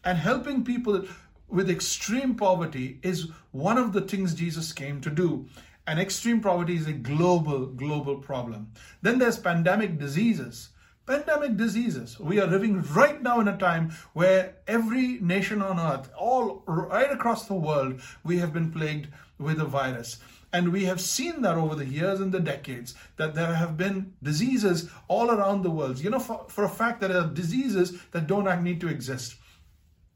And 0.03 0.17
helping 0.17 0.63
people 0.63 1.05
with 1.48 1.70
extreme 1.70 2.36
poverty 2.36 3.00
is 3.03 3.29
one 3.51 3.77
of 3.77 3.93
the 3.93 4.01
things 4.01 4.34
Jesus 4.34 4.72
came 4.72 5.01
to 5.01 5.10
do. 5.10 5.48
And 5.86 6.00
extreme 6.00 6.41
poverty 6.41 6.77
is 6.77 6.88
a 6.88 6.93
global, 6.93 7.65
global 7.65 8.17
problem. 8.17 8.72
Then 9.01 9.20
there's 9.20 9.38
pandemic 9.38 9.98
diseases 9.98 10.70
pandemic 11.12 11.58
diseases. 11.58 12.20
We 12.20 12.39
are 12.39 12.48
living 12.48 12.81
right 12.93 13.22
now 13.22 13.39
in 13.39 13.48
a 13.48 13.58
time 13.58 13.91
where 14.13 14.55
every 14.67 15.20
nation 15.20 15.62
on 15.62 15.79
earth, 15.79 16.10
all 16.17 16.63
right 16.65 17.12
across 17.12 17.48
the 17.48 17.53
world, 17.53 18.01
we 18.24 18.38
have 18.38 18.53
been 18.53 18.72
plagued 18.72 19.08
with 19.38 19.60
a 19.60 19.65
virus. 19.65 20.20
And 20.53 20.72
we 20.72 20.86
have 20.86 21.01
seen 21.01 21.41
that 21.41 21.58
over 21.58 21.75
the 21.75 21.86
years 21.86 22.20
and 22.20 22.31
the 22.31 22.39
decades 22.39 22.93
that 23.17 23.36
there 23.36 23.53
have 23.53 23.77
been 23.77 24.13
diseases 24.22 24.89
all 25.08 25.31
around 25.31 25.63
the 25.63 25.72
world. 25.72 26.00
You 26.00 26.10
know, 26.10 26.20
for, 26.20 26.46
for 26.48 26.65
a 26.65 26.70
fact, 26.70 27.01
that 27.01 27.08
there 27.08 27.22
are 27.22 27.27
diseases 27.27 28.00
that 28.12 28.27
don't 28.27 28.63
need 28.63 28.81
to 28.81 28.88
exist. 28.88 29.36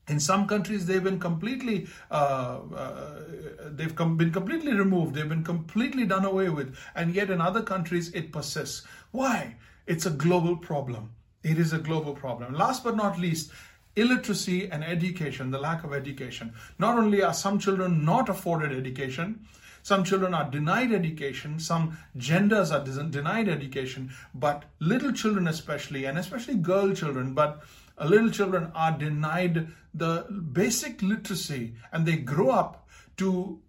In 0.07 0.19
some 0.19 0.47
countries, 0.47 0.85
they've 0.85 1.03
been 1.03 1.19
completely 1.19 1.87
uh, 2.11 2.59
uh, 2.75 3.23
they've 3.71 3.95
com- 3.95 4.17
been 4.17 4.31
completely 4.31 4.73
removed. 4.73 5.15
They've 5.15 5.27
been 5.27 5.43
completely 5.43 6.05
done 6.05 6.25
away 6.25 6.49
with, 6.49 6.75
and 6.93 7.15
yet 7.15 7.29
in 7.29 7.41
other 7.41 7.63
countries 7.63 8.11
it 8.13 8.31
persists. 8.31 8.83
Why? 9.11 9.55
It's 9.87 10.05
a 10.05 10.11
global 10.11 10.57
problem. 10.57 11.11
It 11.43 11.59
is 11.59 11.73
a 11.73 11.79
global 11.79 12.13
problem. 12.13 12.53
Last 12.53 12.83
but 12.83 12.95
not 12.95 13.19
least, 13.19 13.51
illiteracy 13.95 14.69
and 14.69 14.83
education, 14.83 15.51
the 15.51 15.59
lack 15.59 15.83
of 15.83 15.93
education. 15.93 16.53
Not 16.79 16.97
only 16.97 17.23
are 17.23 17.33
some 17.33 17.59
children 17.59 18.03
not 18.03 18.29
afforded 18.29 18.71
education, 18.71 19.47
some 19.83 20.03
children 20.03 20.33
are 20.33 20.49
denied 20.49 20.91
education, 20.91 21.59
some 21.59 21.97
genders 22.17 22.71
are 22.71 22.83
denied 22.83 23.47
education, 23.47 24.11
but 24.33 24.65
little 24.79 25.11
children, 25.11 25.47
especially, 25.47 26.05
and 26.05 26.17
especially 26.17 26.55
girl 26.55 26.93
children, 26.93 27.35
but 27.35 27.63
little 28.03 28.29
children 28.29 28.71
are 28.75 28.91
denied 28.91 29.67
the 29.93 30.25
basic 30.51 31.01
literacy 31.01 31.75
and 31.91 32.05
they 32.05 32.17
grow 32.17 32.49
up 32.49 32.87
to, 33.17 33.59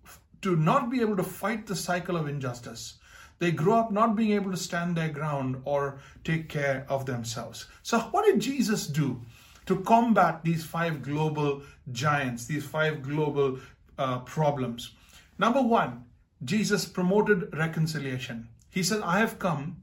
to 0.42 0.56
not 0.56 0.90
be 0.90 1.00
able 1.00 1.16
to 1.16 1.23
fight 1.23 1.66
the 1.66 1.76
cycle 1.76 2.16
of 2.16 2.26
injustice. 2.26 2.95
They 3.38 3.52
grow 3.52 3.78
up 3.78 3.92
not 3.92 4.16
being 4.16 4.33
able 4.33 4.50
to 4.50 4.56
stand 4.56 4.97
their 4.97 5.11
ground 5.11 5.62
or 5.64 6.00
take 6.25 6.49
care 6.49 6.87
of 6.88 7.06
themselves. 7.06 7.66
So, 7.83 8.00
what 8.00 8.25
did 8.25 8.40
Jesus 8.40 8.87
do? 8.87 9.21
to 9.66 9.80
combat 9.80 10.42
these 10.45 10.64
five 10.64 11.02
global 11.02 11.62
giants, 11.92 12.47
these 12.47 12.64
five 12.64 13.02
global 13.02 13.59
uh, 13.99 14.21
problems. 14.21 14.92
Number 15.38 15.61
one, 15.61 16.04
Jesus 16.45 16.87
promoted 16.87 17.54
reconciliation. 17.56 18.49
He 18.71 18.83
said, 18.83 19.00
I 19.02 19.18
have 19.18 19.38
come 19.38 19.83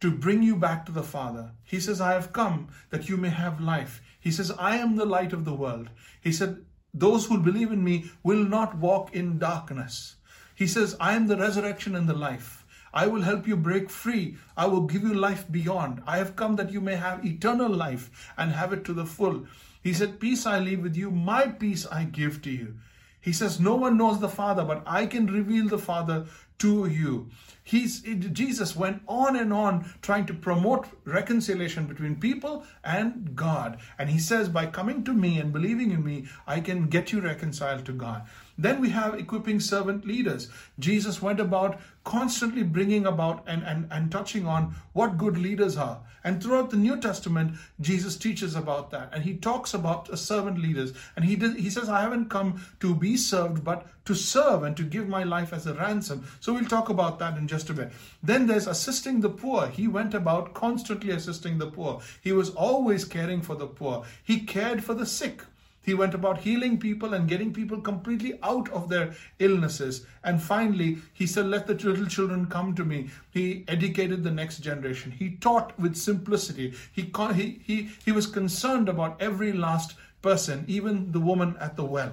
to 0.00 0.10
bring 0.10 0.42
you 0.42 0.56
back 0.56 0.86
to 0.86 0.92
the 0.92 1.02
Father. 1.02 1.52
He 1.64 1.80
says, 1.80 2.00
I 2.00 2.12
have 2.12 2.32
come 2.32 2.68
that 2.90 3.08
you 3.08 3.16
may 3.16 3.30
have 3.30 3.60
life. 3.60 4.00
He 4.20 4.30
says, 4.30 4.52
I 4.58 4.76
am 4.76 4.96
the 4.96 5.06
light 5.06 5.32
of 5.32 5.44
the 5.44 5.54
world. 5.54 5.90
He 6.20 6.32
said, 6.32 6.64
Those 6.94 7.26
who 7.26 7.38
believe 7.38 7.72
in 7.72 7.82
me 7.82 8.10
will 8.22 8.44
not 8.44 8.76
walk 8.76 9.14
in 9.14 9.38
darkness. 9.38 10.16
He 10.54 10.66
says, 10.66 10.96
I 11.00 11.14
am 11.14 11.26
the 11.26 11.36
resurrection 11.36 11.94
and 11.94 12.08
the 12.08 12.14
life. 12.14 12.64
I 12.92 13.06
will 13.06 13.22
help 13.22 13.46
you 13.46 13.56
break 13.56 13.90
free. 13.90 14.36
I 14.56 14.66
will 14.66 14.82
give 14.82 15.02
you 15.02 15.14
life 15.14 15.50
beyond. 15.50 16.02
I 16.06 16.18
have 16.18 16.36
come 16.36 16.56
that 16.56 16.72
you 16.72 16.80
may 16.80 16.96
have 16.96 17.24
eternal 17.24 17.70
life 17.70 18.32
and 18.36 18.52
have 18.52 18.72
it 18.72 18.84
to 18.86 18.94
the 18.94 19.06
full. 19.06 19.46
He 19.82 19.92
said, 19.92 20.20
Peace 20.20 20.46
I 20.46 20.58
leave 20.58 20.82
with 20.82 20.96
you, 20.96 21.10
my 21.10 21.48
peace 21.48 21.86
I 21.86 22.04
give 22.04 22.42
to 22.42 22.50
you. 22.50 22.74
He 23.20 23.32
says, 23.32 23.60
No 23.60 23.74
one 23.76 23.96
knows 23.96 24.20
the 24.20 24.28
Father, 24.28 24.64
but 24.64 24.82
I 24.86 25.06
can 25.06 25.26
reveal 25.26 25.68
the 25.68 25.78
Father 25.78 26.26
to 26.58 26.86
you. 26.86 27.30
He's, 27.62 28.00
Jesus 28.00 28.74
went 28.74 29.02
on 29.06 29.36
and 29.36 29.52
on 29.52 29.92
trying 30.00 30.24
to 30.26 30.34
promote 30.34 30.86
reconciliation 31.04 31.86
between 31.86 32.16
people 32.16 32.64
and 32.82 33.36
God. 33.36 33.78
And 33.98 34.08
he 34.08 34.18
says, 34.18 34.48
By 34.48 34.66
coming 34.66 35.04
to 35.04 35.12
me 35.12 35.38
and 35.38 35.52
believing 35.52 35.90
in 35.90 36.02
me, 36.02 36.28
I 36.46 36.60
can 36.60 36.86
get 36.86 37.12
you 37.12 37.20
reconciled 37.20 37.84
to 37.84 37.92
God. 37.92 38.26
Then 38.58 38.80
we 38.80 38.90
have 38.90 39.14
equipping 39.14 39.60
servant 39.60 40.04
leaders. 40.04 40.50
Jesus 40.80 41.22
went 41.22 41.38
about 41.38 41.80
constantly 42.02 42.64
bringing 42.64 43.06
about 43.06 43.44
and, 43.46 43.62
and, 43.62 43.86
and 43.90 44.10
touching 44.10 44.46
on 44.46 44.74
what 44.92 45.16
good 45.16 45.38
leaders 45.38 45.76
are. 45.76 46.00
And 46.24 46.42
throughout 46.42 46.70
the 46.70 46.76
New 46.76 47.00
Testament, 47.00 47.56
Jesus 47.80 48.16
teaches 48.16 48.56
about 48.56 48.90
that. 48.90 49.10
And 49.12 49.22
he 49.22 49.36
talks 49.36 49.72
about 49.72 50.18
servant 50.18 50.58
leaders. 50.58 50.92
And 51.14 51.24
he, 51.24 51.36
did, 51.36 51.56
he 51.56 51.70
says, 51.70 51.88
I 51.88 52.00
haven't 52.00 52.28
come 52.28 52.60
to 52.80 52.94
be 52.94 53.16
served, 53.16 53.62
but 53.62 53.86
to 54.06 54.14
serve 54.14 54.64
and 54.64 54.76
to 54.76 54.82
give 54.82 55.08
my 55.08 55.22
life 55.22 55.52
as 55.52 55.66
a 55.66 55.74
ransom. 55.74 56.26
So 56.40 56.52
we'll 56.52 56.64
talk 56.64 56.88
about 56.88 57.18
that 57.20 57.38
in 57.38 57.46
just 57.46 57.70
a 57.70 57.74
bit. 57.74 57.92
Then 58.22 58.46
there's 58.46 58.66
assisting 58.66 59.20
the 59.20 59.30
poor. 59.30 59.68
He 59.68 59.86
went 59.86 60.14
about 60.14 60.54
constantly 60.54 61.12
assisting 61.12 61.58
the 61.58 61.70
poor. 61.70 62.00
He 62.20 62.32
was 62.32 62.50
always 62.50 63.04
caring 63.04 63.40
for 63.40 63.54
the 63.54 63.66
poor. 63.66 64.04
He 64.24 64.40
cared 64.40 64.82
for 64.82 64.94
the 64.94 65.06
sick. 65.06 65.42
He 65.88 65.94
went 65.94 66.12
about 66.12 66.40
healing 66.40 66.76
people 66.76 67.14
and 67.14 67.26
getting 67.26 67.50
people 67.50 67.80
completely 67.80 68.38
out 68.42 68.68
of 68.72 68.90
their 68.90 69.14
illnesses. 69.38 70.04
And 70.22 70.38
finally, 70.38 70.98
he 71.14 71.26
said, 71.26 71.46
Let 71.46 71.66
the 71.66 71.72
little 71.72 72.04
children 72.04 72.44
come 72.44 72.74
to 72.74 72.84
me. 72.84 73.08
He 73.30 73.64
educated 73.68 74.22
the 74.22 74.30
next 74.30 74.58
generation. 74.58 75.10
He 75.10 75.36
taught 75.36 75.72
with 75.80 75.96
simplicity. 75.96 76.74
He, 76.92 77.10
he, 77.32 77.62
he, 77.64 77.88
he 78.04 78.12
was 78.12 78.26
concerned 78.26 78.90
about 78.90 79.16
every 79.18 79.50
last 79.50 79.94
person, 80.20 80.66
even 80.68 81.10
the 81.10 81.20
woman 81.20 81.56
at 81.58 81.76
the 81.76 81.84
well. 81.84 82.12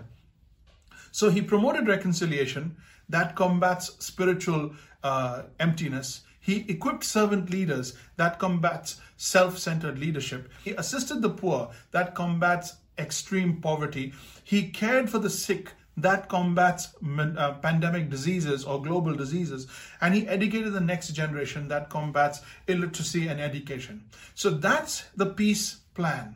So 1.12 1.29
he 1.29 1.41
promoted 1.41 1.86
reconciliation 1.86 2.77
that 3.10 3.36
combats 3.36 3.98
spiritual 4.00 4.74
uh, 5.03 5.41
emptiness. 5.60 6.22
He 6.39 6.63
equipped 6.70 7.03
servant 7.03 7.50
leaders 7.50 7.98
that 8.15 8.39
combats 8.39 9.01
self 9.17 9.58
centered 9.58 10.00
leadership. 10.00 10.50
He 10.63 10.72
assisted 10.72 11.22
the 11.22 11.29
poor 11.29 11.72
that 11.91 12.15
combats 12.15 12.75
extreme 12.98 13.62
poverty. 13.62 14.14
He 14.44 14.70
cared 14.70 15.10
for 15.10 15.20
the 15.20 15.30
sick 15.30 15.72
that 15.98 16.28
combats 16.28 16.90
uh, 17.18 17.54
pandemic 17.62 18.10
diseases 18.10 18.66
or 18.66 18.82
global 18.82 19.14
diseases 19.16 19.68
and 20.02 20.14
he 20.14 20.28
educated 20.28 20.74
the 20.74 20.82
next 20.82 21.10
generation 21.10 21.68
that 21.70 21.90
combats 21.90 22.42
illiteracy 22.68 23.28
and 23.28 23.40
education 23.40 24.04
so 24.34 24.50
that's 24.50 25.06
the 25.16 25.25
peace 25.25 25.78
plan 25.94 26.36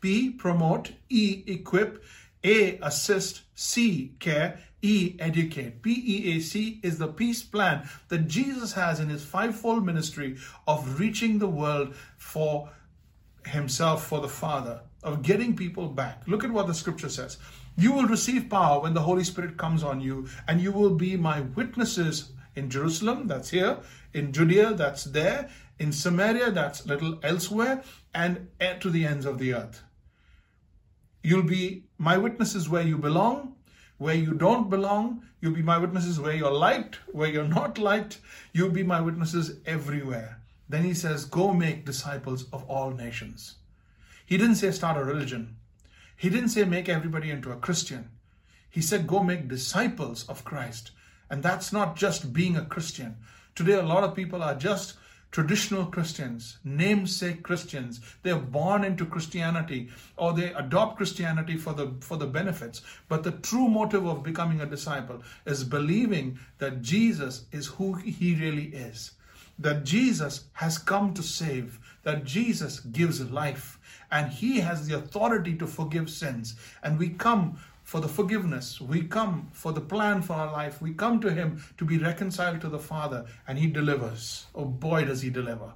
p 0.00 0.30
promote 0.30 0.92
e 1.08 1.42
equip 1.46 2.04
a 2.44 2.76
assist 2.82 3.42
c 3.54 4.12
care 4.18 4.60
E, 4.80 5.16
educate. 5.18 5.82
PEAC 5.82 6.84
is 6.84 6.98
the 6.98 7.08
peace 7.08 7.42
plan 7.42 7.88
that 8.08 8.28
Jesus 8.28 8.74
has 8.74 9.00
in 9.00 9.08
his 9.08 9.24
fivefold 9.24 9.84
ministry 9.84 10.36
of 10.68 11.00
reaching 11.00 11.40
the 11.40 11.48
world 11.48 11.96
for 12.16 12.70
himself, 13.44 14.06
for 14.06 14.20
the 14.20 14.28
Father 14.28 14.82
of 15.02 15.22
getting 15.22 15.54
people 15.56 15.88
back. 15.88 16.22
Look 16.26 16.44
at 16.44 16.50
what 16.50 16.66
the 16.66 16.74
scripture 16.74 17.08
says. 17.08 17.38
You 17.76 17.92
will 17.92 18.06
receive 18.06 18.50
power 18.50 18.80
when 18.80 18.94
the 18.94 19.02
Holy 19.02 19.24
Spirit 19.24 19.56
comes 19.56 19.82
on 19.82 20.00
you, 20.00 20.28
and 20.48 20.60
you 20.60 20.72
will 20.72 20.94
be 20.94 21.16
my 21.16 21.40
witnesses 21.40 22.32
in 22.56 22.68
Jerusalem, 22.68 23.28
that's 23.28 23.50
here, 23.50 23.78
in 24.12 24.32
Judea, 24.32 24.74
that's 24.74 25.04
there, 25.04 25.48
in 25.78 25.92
Samaria, 25.92 26.50
that's 26.50 26.86
little 26.86 27.20
elsewhere, 27.22 27.82
and 28.12 28.48
to 28.80 28.90
the 28.90 29.04
ends 29.06 29.24
of 29.24 29.38
the 29.38 29.54
earth. 29.54 29.82
You'll 31.22 31.44
be 31.44 31.84
my 31.98 32.18
witnesses 32.18 32.68
where 32.68 32.82
you 32.82 32.98
belong, 32.98 33.54
where 33.98 34.14
you 34.14 34.34
don't 34.34 34.70
belong. 34.70 35.22
You'll 35.40 35.54
be 35.54 35.62
my 35.62 35.78
witnesses 35.78 36.18
where 36.18 36.34
you're 36.34 36.50
liked, 36.50 36.96
where 37.12 37.28
you're 37.28 37.46
not 37.46 37.78
liked. 37.78 38.20
You'll 38.52 38.70
be 38.70 38.82
my 38.82 39.00
witnesses 39.00 39.58
everywhere. 39.66 40.40
Then 40.68 40.84
he 40.84 40.94
says, 40.94 41.24
Go 41.24 41.52
make 41.52 41.84
disciples 41.84 42.46
of 42.52 42.64
all 42.64 42.90
nations. 42.90 43.57
He 44.28 44.36
didn't 44.36 44.56
say 44.56 44.72
start 44.72 44.98
a 44.98 45.04
religion. 45.04 45.56
He 46.14 46.28
didn't 46.28 46.50
say 46.50 46.64
make 46.64 46.86
everybody 46.86 47.30
into 47.30 47.50
a 47.50 47.56
Christian. 47.56 48.10
He 48.68 48.82
said 48.82 49.06
go 49.06 49.22
make 49.22 49.48
disciples 49.48 50.28
of 50.28 50.44
Christ. 50.44 50.90
And 51.30 51.42
that's 51.42 51.72
not 51.72 51.96
just 51.96 52.34
being 52.34 52.54
a 52.54 52.66
Christian. 52.66 53.16
Today, 53.54 53.72
a 53.72 53.82
lot 53.82 54.04
of 54.04 54.14
people 54.14 54.42
are 54.42 54.54
just 54.54 54.98
traditional 55.30 55.86
Christians, 55.86 56.58
namesake 56.62 57.42
Christians. 57.42 58.02
They're 58.22 58.36
born 58.36 58.84
into 58.84 59.06
Christianity 59.06 59.88
or 60.18 60.34
they 60.34 60.52
adopt 60.52 60.98
Christianity 60.98 61.56
for 61.56 61.72
the, 61.72 61.94
for 62.00 62.18
the 62.18 62.26
benefits. 62.26 62.82
But 63.08 63.22
the 63.22 63.32
true 63.32 63.68
motive 63.68 64.06
of 64.06 64.22
becoming 64.22 64.60
a 64.60 64.66
disciple 64.66 65.22
is 65.46 65.64
believing 65.64 66.38
that 66.58 66.82
Jesus 66.82 67.46
is 67.50 67.66
who 67.66 67.94
he 67.94 68.34
really 68.34 68.76
is, 68.76 69.12
that 69.58 69.84
Jesus 69.84 70.44
has 70.52 70.76
come 70.76 71.14
to 71.14 71.22
save, 71.22 71.80
that 72.02 72.24
Jesus 72.24 72.80
gives 72.80 73.22
life 73.30 73.77
and 74.10 74.30
He 74.30 74.60
has 74.60 74.86
the 74.86 74.96
authority 74.96 75.54
to 75.56 75.66
forgive 75.66 76.10
sins. 76.10 76.56
And 76.82 76.98
we 76.98 77.10
come 77.10 77.58
for 77.82 78.00
the 78.00 78.08
forgiveness. 78.08 78.80
We 78.80 79.02
come 79.02 79.48
for 79.52 79.72
the 79.72 79.80
plan 79.80 80.20
for 80.20 80.34
our 80.34 80.52
life. 80.52 80.82
We 80.82 80.92
come 80.92 81.20
to 81.20 81.32
Him 81.32 81.64
to 81.78 81.84
be 81.84 81.96
reconciled 81.96 82.60
to 82.60 82.68
the 82.68 82.78
Father, 82.78 83.24
and 83.46 83.58
He 83.58 83.66
delivers. 83.66 84.46
Oh 84.54 84.66
boy, 84.66 85.04
does 85.04 85.22
He 85.22 85.30
deliver. 85.30 85.72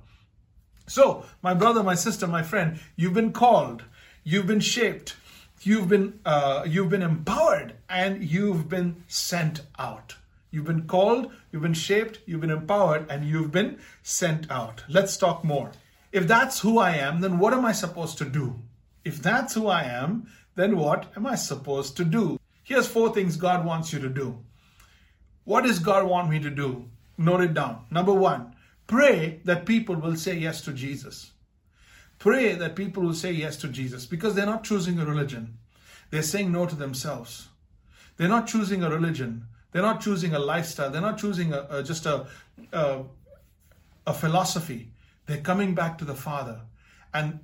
So, 0.87 1.25
my 1.43 1.55
brother, 1.55 1.83
my 1.83 1.95
sister, 1.95 2.27
my 2.27 2.43
friend, 2.43 2.79
you've 2.97 3.15
been 3.15 3.33
called, 3.33 3.85
you've 4.25 4.47
been 4.47 4.61
shaped, 4.61 5.17
you've 5.63 5.89
been 5.89 6.21
uh, 6.27 6.65
you've 6.67 6.91
been 6.91 7.03
empowered, 7.03 7.75
and 7.89 8.23
you've 8.23 8.69
been 8.69 9.05
sent 9.09 9.63
out. 9.79 10.17
You've 10.51 10.67
been 10.67 10.87
called, 10.87 11.33
you've 11.51 11.63
been 11.63 11.73
shaped, 11.73 12.19
you've 12.27 12.43
been 12.43 12.51
empowered, 12.51 13.07
and 13.09 13.25
you've 13.25 13.53
been 13.53 13.79
sent 14.03 14.51
out. 14.51 14.85
Let's 14.87 15.17
talk 15.17 15.45
more. 15.45 15.73
If 16.13 16.29
that's 16.29 16.61
who 16.61 16.79
I 16.79 16.93
am, 16.97 17.21
then 17.21 17.39
what 17.39 17.55
am 17.55 17.65
I 17.65 17.73
supposed 17.73 18.19
to 18.19 18.25
do? 18.25 18.61
If 19.05 19.23
that's 19.23 19.55
who 19.55 19.67
I 19.67 19.83
am, 19.85 20.29
then 20.55 20.77
what 20.77 21.11
am 21.17 21.27
I 21.27 21.35
supposed 21.35 21.97
to 21.97 22.05
do? 22.05 22.39
Here's 22.63 22.87
four 22.87 23.13
things 23.13 23.37
God 23.37 23.65
wants 23.65 23.93
you 23.93 23.99
to 24.01 24.09
do. 24.09 24.39
What 25.45 25.65
does 25.65 25.79
God 25.79 26.07
want 26.07 26.31
me 26.31 26.39
to 26.41 26.51
do? 26.51 26.89
Note 27.19 27.41
it 27.41 27.55
down. 27.55 27.87
Number 27.91 28.13
one, 28.13 28.55
pray 28.87 29.41
that 29.45 29.67
people 29.67 29.97
will 29.97 30.17
say 30.17 30.37
yes 30.37 30.61
to 30.63 30.73
Jesus. 30.73 31.33
Pray 32.19 32.55
that 32.55 32.77
people 32.77 33.03
will 33.03 33.15
say 33.15 33.33
yes 33.33 33.57
to 33.57 33.69
Jesus 33.69 34.07
because 34.07 34.35
they're 34.35 34.47
not 34.47 34.63
choosing 34.63 35.01
a 35.01 35.05
religion. 35.05 35.59
They're 36.11 36.23
saying 36.23 36.53
no 36.53 36.67
to 36.67 36.77
themselves. 36.77 37.49
They're 38.17 38.29
not 38.29 38.47
choosing 38.47 38.85
a 38.85 38.91
religion. 38.91 39.47
They're 39.73 39.83
not 39.83 40.03
choosing 40.03 40.35
a 40.35 40.39
lifestyle. 40.39 40.91
They're 40.91 41.01
not 41.01 41.19
choosing 41.19 41.53
a, 41.53 41.67
a 41.71 41.83
just 41.83 42.07
a, 42.07 42.27
a 42.73 43.03
a 44.07 44.13
philosophy. 44.13 44.92
They're 45.27 45.41
coming 45.41 45.75
back 45.75 45.99
to 45.99 46.05
the 46.05 46.15
Father, 46.15 46.63
and 47.15 47.41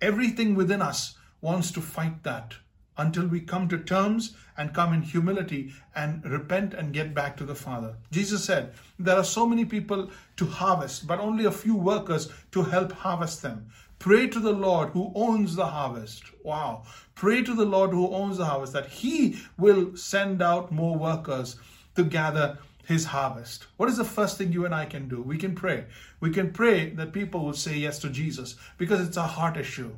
everything 0.00 0.54
within 0.54 0.82
us 0.82 1.16
wants 1.40 1.70
to 1.72 1.80
fight 1.80 2.22
that 2.22 2.54
until 2.98 3.26
we 3.26 3.40
come 3.40 3.68
to 3.68 3.78
terms 3.78 4.34
and 4.56 4.72
come 4.72 4.92
in 4.92 5.02
humility 5.02 5.72
and 5.94 6.24
repent 6.24 6.72
and 6.72 6.94
get 6.94 7.14
back 7.14 7.36
to 7.36 7.44
the 7.44 7.54
Father. 7.54 7.96
Jesus 8.10 8.44
said, 8.44 8.72
There 8.98 9.16
are 9.16 9.24
so 9.24 9.46
many 9.46 9.64
people 9.64 10.10
to 10.36 10.46
harvest, 10.46 11.06
but 11.06 11.20
only 11.20 11.44
a 11.44 11.50
few 11.50 11.74
workers 11.74 12.32
to 12.52 12.62
help 12.62 12.92
harvest 12.92 13.42
them. 13.42 13.70
Pray 13.98 14.28
to 14.28 14.40
the 14.40 14.52
Lord 14.52 14.90
who 14.90 15.12
owns 15.14 15.56
the 15.56 15.66
harvest. 15.66 16.24
Wow. 16.42 16.84
Pray 17.14 17.42
to 17.42 17.54
the 17.54 17.64
Lord 17.64 17.90
who 17.90 18.14
owns 18.14 18.38
the 18.38 18.44
harvest 18.44 18.72
that 18.72 18.86
He 18.86 19.38
will 19.58 19.96
send 19.96 20.42
out 20.42 20.72
more 20.72 20.96
workers 20.96 21.56
to 21.96 22.04
gather 22.04 22.58
His 22.86 23.06
harvest. 23.06 23.66
What 23.76 23.88
is 23.88 23.96
the 23.96 24.04
first 24.04 24.38
thing 24.38 24.52
you 24.52 24.64
and 24.64 24.74
I 24.74 24.86
can 24.86 25.08
do? 25.08 25.20
We 25.20 25.38
can 25.38 25.56
pray. 25.56 25.86
We 26.20 26.30
can 26.30 26.52
pray 26.52 26.90
that 26.90 27.12
people 27.12 27.44
will 27.44 27.52
say 27.52 27.76
yes 27.76 27.98
to 27.98 28.08
Jesus 28.08 28.54
because 28.78 29.00
it's 29.00 29.16
a 29.16 29.26
heart 29.26 29.56
issue. 29.56 29.92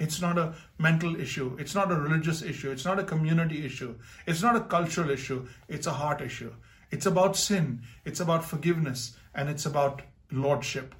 It's 0.00 0.20
not 0.20 0.36
a 0.38 0.54
mental 0.76 1.14
issue. 1.14 1.56
It's 1.60 1.76
not 1.76 1.92
a 1.92 1.94
religious 1.94 2.42
issue. 2.42 2.72
It's 2.72 2.84
not 2.84 2.98
a 2.98 3.04
community 3.04 3.64
issue. 3.64 3.94
It's 4.26 4.42
not 4.42 4.56
a 4.56 4.60
cultural 4.62 5.10
issue. 5.10 5.46
It's 5.68 5.86
a 5.86 5.92
heart 5.92 6.20
issue. 6.20 6.52
It's 6.90 7.06
about 7.06 7.36
sin. 7.36 7.82
It's 8.04 8.18
about 8.18 8.44
forgiveness. 8.44 9.16
And 9.36 9.48
it's 9.48 9.66
about 9.66 10.02
lordship. 10.32 10.96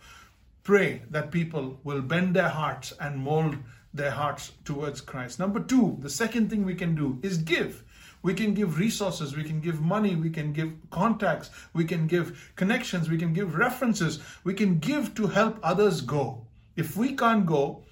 Pray 0.63 1.03
that 1.11 1.33
people 1.33 1.81
will 1.83 2.03
bend 2.03 2.37
their 2.37 2.51
hearts 2.51 2.93
and 3.01 3.19
mold 3.19 3.57
their 3.93 4.13
hearts 4.13 4.53
towards 4.65 5.01
Christ. 5.01 5.41
Number 5.41 5.59
two, 5.59 5.99
the 6.01 6.09
second 6.09 6.51
thing 6.51 6.65
we 6.65 6.77
can 6.77 6.95
do 6.95 7.19
is 7.23 7.39
give. 7.39 7.83
We 8.23 8.35
can 8.35 8.55
give 8.55 8.79
resources, 8.79 9.37
we 9.37 9.45
can 9.45 9.61
give 9.61 9.81
money, 9.81 10.15
we 10.15 10.31
can 10.31 10.53
give 10.53 10.73
contacts, 10.91 11.51
we 11.75 11.85
can 11.85 12.07
give 12.07 12.53
connections, 12.57 13.11
we 13.11 13.19
can 13.19 13.33
give 13.33 13.57
references, 13.57 14.21
we 14.45 14.55
can 14.55 14.79
give 14.79 15.15
to 15.17 15.27
help 15.27 15.59
others 15.63 16.01
go. 16.01 16.47
If 16.77 16.97
we 16.97 17.15
can't 17.15 17.45
go, 17.45 17.83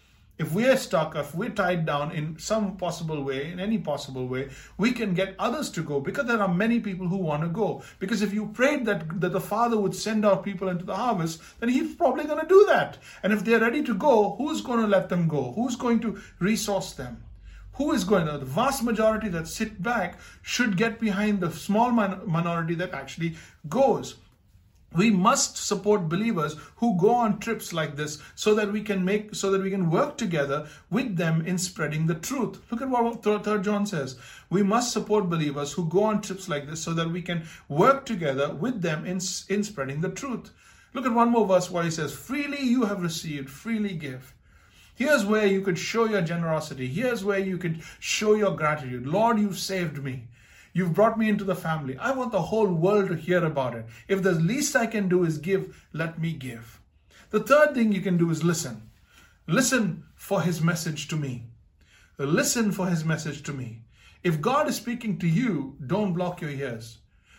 if 0.40 0.52
we 0.52 0.66
are 0.66 0.76
stuck, 0.76 1.16
if 1.16 1.34
we're 1.34 1.50
tied 1.50 1.84
down 1.84 2.12
in 2.12 2.38
some 2.38 2.78
possible 2.78 3.22
way, 3.22 3.52
in 3.52 3.60
any 3.60 3.76
possible 3.76 4.26
way, 4.26 4.48
we 4.78 4.90
can 4.90 5.12
get 5.12 5.34
others 5.38 5.68
to 5.72 5.82
go 5.82 6.00
because 6.00 6.24
there 6.24 6.40
are 6.40 6.48
many 6.48 6.80
people 6.80 7.06
who 7.06 7.18
want 7.18 7.42
to 7.42 7.48
go. 7.48 7.82
Because 7.98 8.22
if 8.22 8.32
you 8.32 8.46
prayed 8.46 8.86
that, 8.86 9.20
that 9.20 9.32
the 9.32 9.40
Father 9.40 9.76
would 9.76 9.94
send 9.94 10.24
out 10.24 10.42
people 10.42 10.70
into 10.70 10.86
the 10.86 10.96
harvest, 10.96 11.42
then 11.60 11.68
He's 11.68 11.94
probably 11.94 12.24
going 12.24 12.40
to 12.40 12.48
do 12.48 12.64
that. 12.68 12.96
And 13.22 13.34
if 13.34 13.44
they're 13.44 13.60
ready 13.60 13.82
to 13.82 13.94
go, 13.94 14.34
who's 14.38 14.62
going 14.62 14.80
to 14.80 14.86
let 14.86 15.10
them 15.10 15.28
go? 15.28 15.52
Who's 15.52 15.76
going 15.76 16.00
to 16.00 16.18
resource 16.38 16.94
them? 16.94 17.22
Who 17.74 17.92
is 17.92 18.04
going 18.04 18.26
to? 18.26 18.38
The 18.38 18.44
vast 18.44 18.82
majority 18.82 19.28
that 19.28 19.48
sit 19.48 19.82
back 19.82 20.18
should 20.42 20.76
get 20.76 21.00
behind 21.00 21.40
the 21.40 21.50
small 21.50 21.90
minority 21.92 22.74
that 22.74 22.92
actually 22.92 23.36
goes. 23.68 24.16
We 24.92 25.12
must 25.12 25.56
support 25.56 26.08
believers 26.08 26.56
who 26.76 26.98
go 26.98 27.14
on 27.14 27.38
trips 27.38 27.72
like 27.72 27.94
this 27.94 28.20
so 28.34 28.54
that 28.56 28.72
we 28.72 28.82
can 28.82 29.04
make 29.04 29.36
so 29.36 29.52
that 29.52 29.62
we 29.62 29.70
can 29.70 29.88
work 29.88 30.18
together 30.18 30.66
with 30.90 31.16
them 31.16 31.46
in 31.46 31.58
spreading 31.58 32.06
the 32.06 32.16
truth. 32.16 32.60
Look 32.72 32.82
at 32.82 32.88
what 32.88 33.22
third 33.22 33.62
john 33.62 33.86
says. 33.86 34.18
We 34.50 34.64
must 34.64 34.92
support 34.92 35.30
believers 35.30 35.72
who 35.72 35.88
go 35.88 36.02
on 36.02 36.22
trips 36.22 36.48
like 36.48 36.66
this 36.66 36.82
so 36.82 36.92
that 36.94 37.10
we 37.10 37.22
can 37.22 37.46
work 37.68 38.04
together 38.04 38.52
with 38.52 38.82
them 38.82 39.04
in, 39.04 39.20
in 39.48 39.62
spreading 39.62 40.00
the 40.00 40.10
truth. 40.10 40.50
Look 40.92 41.06
at 41.06 41.14
one 41.14 41.30
more 41.30 41.46
verse 41.46 41.70
where 41.70 41.84
he 41.84 41.90
says 41.92 42.12
freely 42.12 42.60
you 42.60 42.86
have 42.86 43.00
received 43.00 43.48
freely 43.48 43.94
give 43.94 44.34
here's 45.00 45.24
where 45.24 45.46
you 45.46 45.60
could 45.66 45.78
show 45.78 46.04
your 46.14 46.22
generosity 46.32 46.86
here's 46.86 47.24
where 47.24 47.44
you 47.50 47.58
could 47.58 47.80
show 47.98 48.34
your 48.34 48.54
gratitude 48.54 49.06
lord 49.06 49.38
you've 49.38 49.58
saved 49.58 50.02
me 50.08 50.16
You've 50.72 50.94
brought 50.94 51.18
me 51.18 51.28
into 51.28 51.44
the 51.44 51.56
family. 51.56 51.98
I 51.98 52.12
want 52.12 52.30
the 52.30 52.42
whole 52.42 52.72
world 52.72 53.08
to 53.08 53.16
hear 53.16 53.44
about 53.44 53.74
it. 53.74 53.86
If 54.06 54.22
the 54.22 54.32
least 54.32 54.76
I 54.76 54.86
can 54.86 55.08
do 55.08 55.24
is 55.24 55.38
give, 55.38 55.84
let 55.92 56.20
me 56.20 56.32
give. 56.32 56.80
The 57.30 57.40
third 57.40 57.74
thing 57.74 57.92
you 57.92 58.00
can 58.00 58.16
do 58.16 58.30
is 58.30 58.44
listen. 58.44 58.88
Listen 59.48 60.04
for 60.14 60.42
his 60.42 60.60
message 60.60 61.08
to 61.08 61.16
me. 61.16 61.46
Listen 62.18 62.70
for 62.70 62.86
his 62.86 63.04
message 63.04 63.42
to 63.44 63.52
me. 63.52 63.82
If 64.22 64.40
God 64.40 64.68
is 64.68 64.76
speaking 64.76 65.18
to 65.18 65.26
you, 65.26 65.76
don't 65.84 66.12
block 66.12 66.40
your 66.40 66.50
ears. 66.50 66.98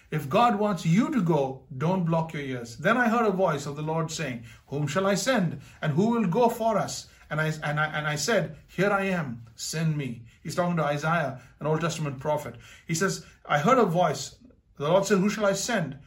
If 0.10 0.28
God 0.28 0.60
wants 0.60 0.86
you 0.86 1.10
to 1.12 1.22
go, 1.22 1.64
don't 1.78 2.04
block 2.04 2.34
your 2.34 2.42
ears. 2.42 2.76
Then 2.76 2.98
I 2.98 3.08
heard 3.08 3.26
a 3.26 3.32
voice 3.32 3.66
of 3.66 3.78
the 3.78 3.82
Lord 3.82 4.12
saying, 4.12 4.44
Whom 4.68 4.88
shall 4.88 5.08
I 5.08 5.16
send? 5.16 5.62
And 5.82 5.94
who 5.94 6.10
will 6.10 6.28
go 6.28 6.50
for 6.50 6.78
us? 6.78 7.08
And 7.32 7.40
I, 7.40 7.48
and 7.64 7.80
I, 7.80 7.86
and 7.86 8.06
I 8.06 8.16
said, 8.16 8.58
Here 8.68 8.92
I 8.92 9.06
am, 9.06 9.44
send 9.56 9.96
me. 9.96 10.24
He's 10.44 10.54
talking 10.54 10.76
to 10.76 10.84
Isaiah, 10.84 11.40
an 11.62 11.66
Old 11.66 11.80
Testament 11.80 12.20
prophet. 12.20 12.56
He 12.86 12.94
says, 12.94 13.26
I 13.46 13.58
heard 13.58 13.78
a 13.78 13.86
voice. 13.86 14.36
The 14.78 14.90
Lord 14.90 15.06
said, 15.06 15.20
Who 15.20 15.30
shall 15.30 15.46
I 15.46 15.54
send? 15.54 15.98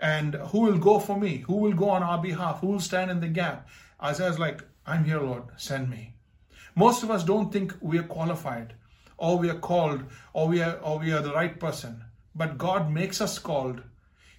And 0.00 0.34
who 0.34 0.62
will 0.62 0.78
go 0.78 0.98
for 0.98 1.18
me? 1.18 1.44
Who 1.46 1.58
will 1.58 1.74
go 1.74 1.90
on 1.90 2.02
our 2.02 2.20
behalf? 2.20 2.60
Who 2.60 2.66
will 2.66 2.80
stand 2.80 3.12
in 3.12 3.20
the 3.20 3.28
gap? 3.28 3.68
Isaiah's 4.02 4.40
like, 4.40 4.64
I'm 4.84 5.04
here, 5.04 5.20
Lord, 5.20 5.44
send 5.56 5.88
me. 5.88 6.16
Most 6.74 7.04
of 7.04 7.10
us 7.10 7.22
don't 7.22 7.52
think 7.52 7.72
we 7.80 7.98
are 7.98 8.02
qualified, 8.02 8.74
or 9.16 9.38
we 9.38 9.48
are 9.48 9.58
called, 9.58 10.02
or 10.32 10.48
we 10.48 10.60
are, 10.60 10.78
or 10.78 10.98
we 10.98 11.12
are 11.12 11.22
the 11.22 11.32
right 11.32 11.58
person. 11.60 12.04
But 12.34 12.58
God 12.58 12.90
makes 12.90 13.20
us 13.20 13.38
called. 13.38 13.80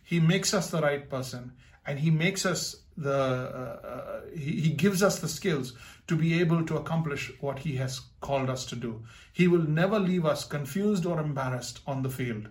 He 0.04 0.19
makes 0.19 0.54
us 0.54 0.69
the 0.69 0.82
right 0.82 1.10
person, 1.10 1.54
and 1.86 1.98
He 1.98 2.12
makes 2.12 2.45
us 2.45 2.76
the 2.97 3.13
uh, 3.13 3.88
uh, 3.88 4.21
he, 4.36 4.62
he 4.62 4.69
gives 4.69 5.03
us 5.03 5.19
the 5.19 5.27
skills 5.27 5.73
to 6.08 6.15
be 6.15 6.39
able 6.39 6.65
to 6.65 6.77
accomplish 6.77 7.31
what 7.39 7.60
he 7.60 7.75
has 7.75 8.01
called 8.21 8.49
us 8.49 8.65
to 8.67 8.75
do. 8.75 9.03
He 9.34 9.47
will 9.47 9.63
never 9.63 9.99
leave 9.99 10.25
us 10.25 10.45
confused 10.45 11.05
or 11.05 11.19
embarrassed 11.19 11.81
on 11.86 12.03
the 12.03 12.10
field. 12.10 12.47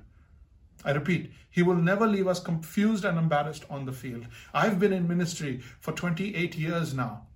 I 0.85 0.92
repeat 0.92 1.33
he 1.50 1.62
will 1.62 1.76
never 1.76 2.07
leave 2.07 2.26
us 2.28 2.40
confused 2.40 3.04
and 3.04 3.16
embarrassed 3.16 3.64
on 3.70 3.87
the 3.87 3.92
field. 3.92 4.26
I've 4.52 4.78
been 4.78 4.92
in 4.92 5.09
ministry 5.09 5.61
for 5.80 5.92
28 5.92 6.57
years 6.57 6.92
now 6.94 7.26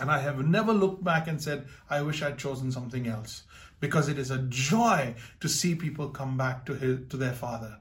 and 0.00 0.08
i 0.08 0.20
have 0.20 0.46
never 0.46 0.72
looked 0.72 1.02
back 1.02 1.26
and 1.26 1.42
said 1.42 1.66
i 1.88 2.00
wish 2.00 2.22
i'd 2.22 2.38
chosen 2.38 2.70
something 2.70 3.08
else 3.08 3.42
because 3.80 4.08
it 4.08 4.18
is 4.18 4.30
a 4.30 4.38
joy 4.48 5.14
to 5.40 5.48
see 5.48 5.74
people 5.74 6.08
come 6.10 6.36
back 6.36 6.64
to 6.66 6.74
his, 6.74 7.00
to 7.08 7.16
their 7.16 7.32
father. 7.32 7.78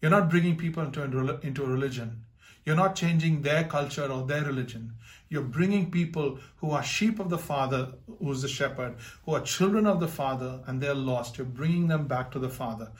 You're 0.00 0.10
not 0.10 0.30
bringing 0.30 0.56
people 0.56 0.82
into, 0.82 1.02
into 1.42 1.64
a 1.64 1.68
religion 1.68 2.23
you're 2.64 2.76
not 2.76 2.96
changing 2.96 3.42
their 3.42 3.64
culture 3.64 4.10
or 4.10 4.26
their 4.26 4.44
religion. 4.44 4.92
You're 5.28 5.42
bringing 5.42 5.90
people 5.90 6.38
who 6.56 6.70
are 6.70 6.82
sheep 6.82 7.18
of 7.18 7.28
the 7.28 7.38
Father, 7.38 7.92
who's 8.18 8.42
the 8.42 8.48
shepherd, 8.48 8.96
who 9.24 9.34
are 9.34 9.40
children 9.40 9.86
of 9.86 10.00
the 10.00 10.08
Father, 10.08 10.60
and 10.66 10.80
they're 10.80 10.94
lost. 10.94 11.36
You're 11.36 11.46
bringing 11.46 11.88
them 11.88 12.06
back 12.06 12.30
to 12.32 12.38
the 12.38 12.48
Father. 12.48 12.90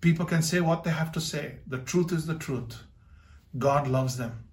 People 0.00 0.26
can 0.26 0.42
say 0.42 0.60
what 0.60 0.84
they 0.84 0.90
have 0.90 1.10
to 1.12 1.20
say. 1.20 1.56
The 1.66 1.78
truth 1.78 2.12
is 2.12 2.26
the 2.26 2.34
truth. 2.34 2.82
God 3.58 3.88
loves 3.88 4.16
them. 4.16 4.44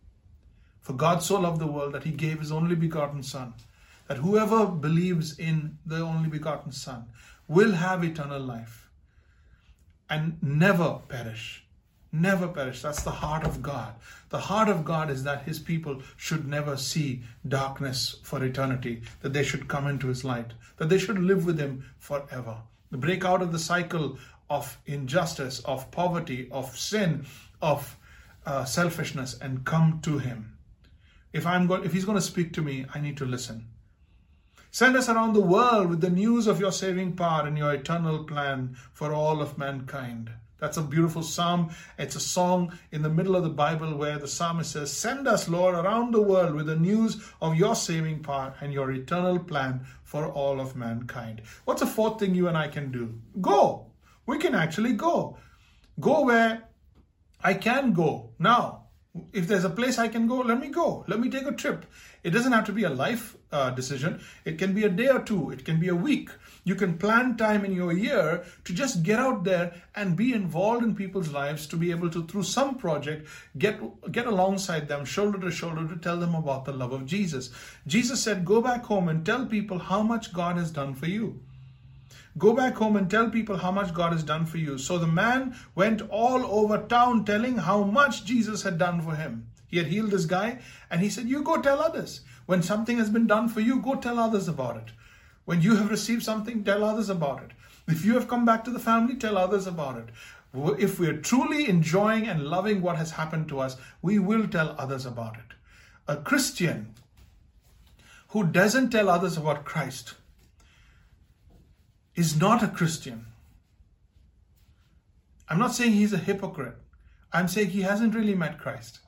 For 0.80 0.94
God 0.94 1.22
so 1.22 1.40
loved 1.40 1.60
the 1.60 1.68
world 1.68 1.94
that 1.94 2.04
he 2.04 2.12
gave 2.12 2.40
his 2.40 2.52
only 2.52 2.76
begotten 2.76 3.22
Son, 3.22 3.54
that 4.08 4.18
whoever 4.18 4.66
believes 4.66 5.38
in 5.38 5.78
the 5.86 6.02
only 6.02 6.30
begotten 6.30 6.72
Son 6.72 7.06
will 7.48 7.74
have 7.74 8.04
eternal 8.04 8.40
life 8.42 8.90
and 10.10 10.38
never 10.42 11.00
perish 11.08 11.66
never 12.12 12.48
perish. 12.48 12.82
That's 12.82 13.04
the 13.04 13.12
heart 13.12 13.46
of 13.46 13.62
God. 13.62 13.94
The 14.30 14.40
heart 14.40 14.70
of 14.70 14.86
God 14.86 15.10
is 15.10 15.24
that 15.24 15.44
His 15.44 15.60
people 15.60 16.02
should 16.18 16.48
never 16.48 16.78
see 16.78 17.24
darkness 17.48 18.18
for 18.24 18.44
eternity, 18.44 19.02
that 19.22 19.34
they 19.34 19.44
should 19.44 19.68
come 19.68 19.88
into 19.88 20.08
His 20.08 20.24
light, 20.24 20.54
that 20.78 20.90
they 20.90 20.98
should 20.98 21.20
live 21.20 21.46
with 21.46 21.60
Him 21.60 21.86
forever. 21.98 22.58
Break 22.92 23.24
out 23.24 23.42
of 23.42 23.52
the 23.52 23.60
cycle 23.60 24.18
of 24.50 24.78
injustice, 24.86 25.60
of 25.62 25.90
poverty, 25.92 26.50
of 26.52 26.78
sin, 26.78 27.26
of 27.62 27.98
uh, 28.46 28.66
selfishness, 28.66 29.38
and 29.40 29.66
come 29.66 30.00
to 30.04 30.18
Him. 30.18 30.58
If 31.32 31.46
I'm 31.46 31.68
going, 31.68 31.86
if 31.86 31.94
He's 31.94 32.06
going 32.06 32.18
to 32.18 32.22
speak 32.22 32.52
to 32.54 32.62
me, 32.62 32.86
I 32.94 33.00
need 33.00 33.18
to 33.18 33.26
listen. 33.26 33.68
Send 34.74 34.96
us 34.96 35.10
around 35.10 35.34
the 35.34 35.42
world 35.42 35.90
with 35.90 36.00
the 36.00 36.10
news 36.10 36.48
of 36.48 36.60
your 36.60 36.72
saving 36.72 37.18
power 37.18 37.46
and 37.46 37.58
your 37.58 37.74
eternal 37.74 38.24
plan 38.24 38.78
for 38.94 39.14
all 39.14 39.42
of 39.42 39.58
mankind. 39.58 40.32
That's 40.62 40.78
a 40.78 40.84
beautiful 40.84 41.24
psalm. 41.24 41.72
It's 41.98 42.16
a 42.16 42.20
song 42.20 42.78
in 42.92 43.02
the 43.02 43.10
middle 43.10 43.36
of 43.36 43.42
the 43.42 43.50
Bible 43.50 43.98
where 43.98 44.20
the 44.20 44.28
psalmist 44.28 44.74
says, 44.74 44.94
Send 44.94 45.28
us, 45.28 45.50
Lord, 45.50 45.74
around 45.74 46.14
the 46.14 46.22
world 46.22 46.54
with 46.54 46.68
the 46.68 46.76
news 46.76 47.20
of 47.42 47.56
your 47.56 47.76
saving 47.76 48.22
power 48.22 48.54
and 48.62 48.72
your 48.72 48.92
eternal 48.92 49.40
plan 49.40 49.88
for 50.04 50.28
all 50.28 50.62
of 50.62 50.76
mankind. 50.76 51.42
What's 51.66 51.82
the 51.82 51.88
fourth 51.88 52.20
thing 52.20 52.36
you 52.36 52.48
and 52.48 52.56
I 52.56 52.68
can 52.68 52.92
do? 52.92 53.20
Go. 53.42 53.88
We 54.28 54.38
can 54.38 54.54
actually 54.54 54.94
go. 54.94 55.36
Go 56.00 56.26
where 56.26 56.62
I 57.44 57.56
can 57.56 57.94
go 57.94 58.30
now. 58.38 58.84
If 59.34 59.48
there's 59.48 59.66
a 59.66 59.70
place 59.70 59.98
I 59.98 60.10
can 60.10 60.28
go, 60.28 60.38
let 60.42 60.60
me 60.60 60.70
go. 60.70 61.04
Let 61.08 61.20
me 61.20 61.30
take 61.30 61.48
a 61.48 61.54
trip. 61.54 61.88
It 62.24 62.30
doesn't 62.30 62.52
have 62.52 62.66
to 62.66 62.72
be 62.72 62.84
a 62.84 62.90
life 62.90 63.36
uh, 63.52 63.70
decision. 63.72 64.22
It 64.46 64.58
can 64.58 64.74
be 64.74 64.84
a 64.84 64.90
day 64.90 65.10
or 65.10 65.22
two. 65.22 65.52
It 65.52 65.66
can 65.66 65.80
be 65.80 65.90
a 65.90 65.96
week. 65.96 66.30
You 66.64 66.76
can 66.76 66.98
plan 66.98 67.38
time 67.38 67.66
in 67.66 67.74
your 67.74 67.92
year 67.92 68.44
to 68.66 68.74
just 68.74 69.04
get 69.04 69.20
out 69.20 69.44
there 69.44 69.74
and 69.96 70.16
be 70.16 70.34
involved 70.34 70.84
in 70.84 70.96
people's 70.96 71.30
lives 71.30 71.66
to 71.68 71.76
be 71.76 71.90
able 71.92 72.10
to, 72.12 72.26
through 72.28 72.44
some 72.44 72.78
project, 72.78 73.28
get, 73.58 73.80
get 74.12 74.28
alongside 74.28 74.88
them, 74.88 75.04
shoulder 75.06 75.40
to 75.40 75.52
shoulder, 75.52 75.88
to 75.88 75.96
tell 75.96 76.18
them 76.18 76.36
about 76.36 76.66
the 76.66 76.74
love 76.74 76.92
of 76.92 77.06
Jesus. 77.06 77.50
Jesus 77.88 78.22
said, 78.22 78.46
Go 78.46 78.62
back 78.62 78.84
home 78.86 79.10
and 79.10 79.26
tell 79.26 79.46
people 79.46 79.80
how 79.80 80.04
much 80.04 80.34
God 80.34 80.58
has 80.58 80.72
done 80.72 80.94
for 80.94 81.08
you. 81.08 81.40
Go 82.38 82.54
back 82.54 82.76
home 82.76 82.96
and 82.96 83.10
tell 83.10 83.30
people 83.30 83.58
how 83.58 83.72
much 83.72 83.94
God 83.94 84.14
has 84.14 84.24
done 84.24 84.46
for 84.46 84.58
you. 84.58 84.78
So 84.78 84.98
the 84.98 85.08
man 85.08 85.56
went 85.76 86.02
all 86.10 86.46
over 86.46 86.78
town 86.78 87.26
telling 87.26 87.58
how 87.58 87.84
much 87.84 88.24
Jesus 88.24 88.64
had 88.64 88.78
done 88.78 89.02
for 89.02 89.16
him. 89.16 89.48
He 89.68 89.78
had 89.78 89.88
healed 89.88 90.12
this 90.12 90.26
guy, 90.26 90.60
and 90.90 91.02
he 91.02 91.10
said, 91.10 91.28
You 91.28 91.44
go 91.44 91.62
tell 91.62 91.82
others. 91.82 92.22
When 92.46 92.62
something 92.64 92.98
has 92.98 93.10
been 93.10 93.28
done 93.28 93.50
for 93.50 93.60
you, 93.60 93.82
go 93.82 93.96
tell 93.96 94.20
others 94.20 94.48
about 94.48 94.78
it. 94.78 94.92
When 95.46 95.62
you 95.62 95.76
have 95.76 95.90
received 95.90 96.24
something, 96.24 96.64
tell 96.64 96.84
others 96.84 97.10
about 97.10 97.44
it. 97.44 97.52
If 97.88 98.06
you 98.06 98.14
have 98.14 98.28
come 98.28 98.46
back 98.46 98.64
to 98.66 98.72
the 98.72 98.80
family, 98.80 99.16
tell 99.16 99.38
others 99.38 99.68
about 99.68 99.98
it. 99.98 100.10
If 100.54 101.00
we're 101.00 101.18
truly 101.18 101.70
enjoying 101.70 102.28
and 102.28 102.44
loving 102.44 102.82
what 102.82 102.98
has 102.98 103.12
happened 103.12 103.48
to 103.50 103.60
us, 103.60 103.78
we 104.02 104.20
will 104.20 104.48
tell 104.48 104.76
others 104.78 105.06
about 105.06 105.36
it. 105.36 105.56
A 106.08 106.18
Christian 106.18 106.94
who 108.30 108.46
doesn't 108.46 108.90
tell 108.90 109.10
others 109.10 109.38
about 109.38 109.66
Christ 109.66 110.16
is 112.16 112.40
not 112.40 112.64
a 112.64 112.68
Christian. 112.68 113.26
I'm 115.48 115.60
not 115.60 115.74
saying 115.74 115.94
he's 115.94 116.14
a 116.14 116.18
hypocrite. 116.18 116.78
I'm 117.34 117.48
saying 117.48 117.70
he 117.70 117.82
hasn't 117.82 118.16
really 118.16 118.36
met 118.36 118.60
Christ. 118.60 119.00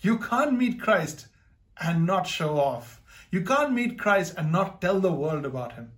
You 0.00 0.18
can't 0.18 0.58
meet 0.58 0.80
Christ 0.80 1.26
and 1.80 2.06
not 2.06 2.26
show 2.26 2.58
off. 2.58 3.00
You 3.30 3.42
can't 3.42 3.72
meet 3.72 3.98
Christ 3.98 4.34
and 4.36 4.50
not 4.50 4.80
tell 4.80 5.00
the 5.00 5.12
world 5.12 5.44
about 5.44 5.74
him. 5.74 5.92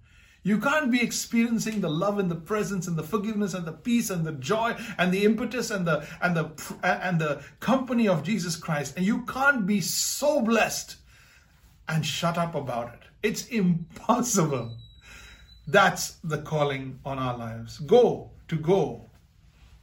You 0.44 0.58
can't 0.58 0.90
be 0.90 1.00
experiencing 1.00 1.80
the 1.80 1.88
love 1.88 2.18
and 2.18 2.28
the 2.28 2.34
presence 2.36 2.88
and 2.88 2.96
the 2.96 3.04
forgiveness 3.04 3.54
and 3.54 3.64
the 3.64 3.72
peace 3.72 4.10
and 4.10 4.26
the 4.26 4.32
joy 4.32 4.76
and 4.98 5.12
the 5.12 5.24
impetus 5.24 5.70
and 5.70 5.86
the 5.86 6.04
and 6.20 6.36
the 6.36 6.50
and 6.82 7.20
the 7.20 7.42
company 7.60 8.08
of 8.08 8.24
Jesus 8.24 8.56
Christ 8.56 8.94
and 8.96 9.06
you 9.06 9.22
can't 9.22 9.66
be 9.66 9.80
so 9.80 10.42
blessed 10.42 10.96
and 11.88 12.04
shut 12.04 12.38
up 12.38 12.56
about 12.56 12.92
it. 12.94 13.00
It's 13.22 13.46
impossible. 13.46 14.76
That's 15.66 16.16
the 16.24 16.38
calling 16.38 16.98
on 17.04 17.18
our 17.18 17.36
lives. 17.36 17.78
Go 17.78 18.30
to 18.48 18.56
go. 18.56 19.10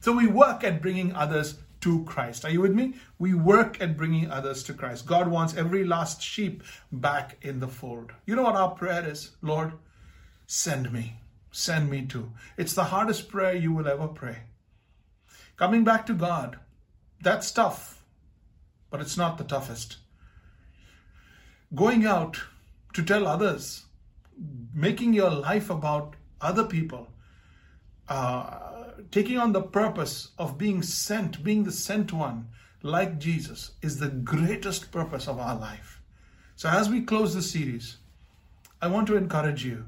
So 0.00 0.12
we 0.16 0.26
work 0.26 0.64
at 0.64 0.82
bringing 0.82 1.14
others 1.14 1.58
to 1.80 2.04
Christ. 2.04 2.44
Are 2.44 2.50
you 2.50 2.60
with 2.60 2.74
me? 2.74 2.94
We 3.18 3.34
work 3.34 3.80
at 3.80 3.96
bringing 3.96 4.30
others 4.30 4.62
to 4.64 4.74
Christ. 4.74 5.06
God 5.06 5.28
wants 5.28 5.56
every 5.56 5.84
last 5.84 6.22
sheep 6.22 6.62
back 6.92 7.38
in 7.42 7.60
the 7.60 7.68
fold. 7.68 8.12
You 8.26 8.36
know 8.36 8.42
what 8.42 8.56
our 8.56 8.70
prayer 8.70 9.08
is? 9.08 9.32
Lord, 9.40 9.72
send 10.46 10.92
me. 10.92 11.14
Send 11.52 11.90
me 11.90 12.06
to. 12.06 12.30
It's 12.56 12.74
the 12.74 12.84
hardest 12.84 13.28
prayer 13.28 13.54
you 13.54 13.72
will 13.72 13.88
ever 13.88 14.08
pray. 14.08 14.38
Coming 15.56 15.84
back 15.84 16.06
to 16.06 16.14
God, 16.14 16.58
that's 17.20 17.50
tough, 17.50 18.02
but 18.90 19.00
it's 19.00 19.16
not 19.16 19.36
the 19.36 19.44
toughest. 19.44 19.98
Going 21.74 22.06
out 22.06 22.40
to 22.94 23.02
tell 23.02 23.26
others, 23.26 23.84
making 24.74 25.12
your 25.12 25.30
life 25.30 25.70
about 25.70 26.16
other 26.40 26.64
people, 26.64 27.08
uh, 28.08 28.92
taking 29.10 29.38
on 29.38 29.52
the 29.52 29.62
purpose 29.62 30.28
of 30.38 30.58
being 30.58 30.82
sent, 30.82 31.42
being 31.44 31.64
the 31.64 31.72
sent 31.72 32.12
one, 32.12 32.48
like 32.82 33.18
Jesus, 33.18 33.72
is 33.82 33.98
the 33.98 34.08
greatest 34.08 34.90
purpose 34.90 35.28
of 35.28 35.38
our 35.38 35.58
life. 35.58 36.00
So, 36.56 36.68
as 36.68 36.88
we 36.88 37.02
close 37.02 37.34
the 37.34 37.42
series, 37.42 37.98
I 38.80 38.88
want 38.88 39.06
to 39.08 39.16
encourage 39.16 39.64
you. 39.64 39.86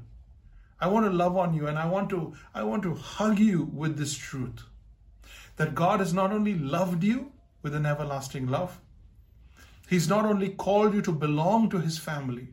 I 0.79 0.87
want 0.87 1.05
to 1.05 1.11
love 1.11 1.37
on 1.37 1.53
you 1.53 1.67
and 1.67 1.79
I 1.79 1.87
want 1.87 2.09
to 2.09 2.33
I 2.53 2.63
want 2.63 2.83
to 2.83 2.93
hug 2.93 3.39
you 3.39 3.69
with 3.73 3.97
this 3.97 4.15
truth 4.15 4.63
that 5.55 5.75
God 5.75 5.99
has 5.99 6.13
not 6.13 6.31
only 6.31 6.55
loved 6.55 7.03
you 7.03 7.31
with 7.61 7.73
an 7.73 7.85
everlasting 7.85 8.47
love, 8.47 8.79
He's 9.87 10.09
not 10.09 10.25
only 10.25 10.49
called 10.49 10.93
you 10.93 11.01
to 11.03 11.11
belong 11.11 11.69
to 11.69 11.79
His 11.79 11.97
family, 11.97 12.49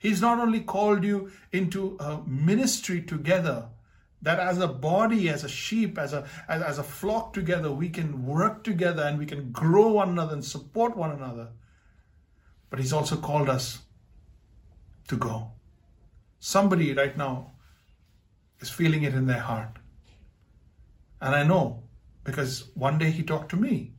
He's 0.00 0.22
not 0.22 0.38
only 0.38 0.60
called 0.60 1.04
you 1.04 1.30
into 1.52 1.98
a 2.00 2.22
ministry 2.26 3.02
together 3.02 3.68
that 4.22 4.40
as 4.40 4.58
a 4.58 4.66
body 4.66 5.28
as 5.28 5.44
a 5.44 5.48
sheep 5.48 5.98
as 5.98 6.14
a 6.14 6.26
as, 6.48 6.62
as, 6.62 6.78
a 6.78 6.82
flock 6.82 7.34
together 7.34 7.70
we 7.70 7.90
can 7.90 8.24
work 8.24 8.64
together 8.64 9.02
and 9.02 9.18
we 9.18 9.26
can 9.26 9.52
grow 9.52 9.88
one 9.88 10.08
another 10.08 10.32
and 10.32 10.44
support 10.44 10.96
one 10.96 11.10
another. 11.10 11.48
But 12.70 12.78
he's 12.78 12.94
also 12.94 13.16
called 13.16 13.50
us 13.50 13.80
to 15.08 15.16
go. 15.18 15.52
Somebody 16.38 16.94
right 16.94 17.16
now 17.16 17.52
is 18.60 18.70
feeling 18.70 19.02
it 19.02 19.12
in 19.12 19.26
their 19.26 19.40
heart. 19.40 19.76
And 21.20 21.34
i 21.34 21.42
know 21.42 21.82
because 22.24 22.70
one 22.72 22.96
day 22.96 23.10
he 23.10 23.22
talked 23.22 23.50
to 23.50 23.56
me. 23.56 23.92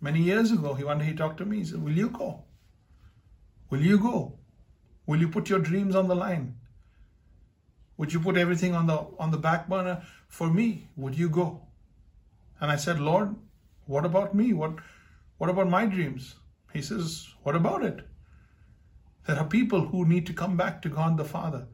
Many 0.00 0.22
years 0.22 0.52
ago 0.52 0.72
he 0.72 0.84
one 0.84 1.00
day 1.00 1.04
he 1.04 1.14
talked 1.14 1.36
to 1.38 1.44
me. 1.44 1.58
He 1.58 1.64
said 1.66 1.82
will 1.82 1.92
you 1.92 2.08
go? 2.08 2.44
Will 3.68 3.82
you 3.82 3.98
go 3.98 4.38
will 5.06 5.20
you 5.20 5.28
put 5.28 5.48
your 5.48 5.58
dreams 5.58 5.94
on 5.94 6.08
the 6.08 6.14
line 6.14 6.54
would 8.02 8.12
you 8.12 8.18
put 8.18 8.36
everything 8.36 8.74
on 8.74 8.88
the 8.88 9.06
on 9.18 9.30
the 9.30 9.38
back 9.38 9.68
burner 9.68 10.02
for 10.26 10.52
me? 10.52 10.88
Would 10.96 11.16
you 11.16 11.28
go? 11.28 11.62
And 12.60 12.68
I 12.68 12.74
said, 12.74 12.98
Lord, 12.98 13.36
what 13.86 14.04
about 14.04 14.34
me? 14.34 14.52
What 14.52 14.78
what 15.38 15.50
about 15.50 15.68
my 15.68 15.86
dreams? 15.86 16.34
He 16.72 16.82
says, 16.82 17.28
What 17.44 17.54
about 17.54 17.84
it? 17.84 18.00
There 19.26 19.36
are 19.36 19.44
people 19.44 19.82
who 19.82 20.04
need 20.04 20.26
to 20.26 20.32
come 20.32 20.56
back 20.56 20.82
to 20.82 20.88
God 20.88 21.16
the 21.16 21.24
Father. 21.24 21.68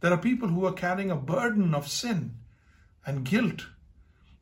There 0.00 0.10
are 0.10 0.16
people 0.18 0.48
who 0.48 0.64
are 0.64 0.72
carrying 0.72 1.10
a 1.10 1.16
burden 1.16 1.74
of 1.74 1.86
sin 1.86 2.36
and 3.04 3.22
guilt. 3.22 3.66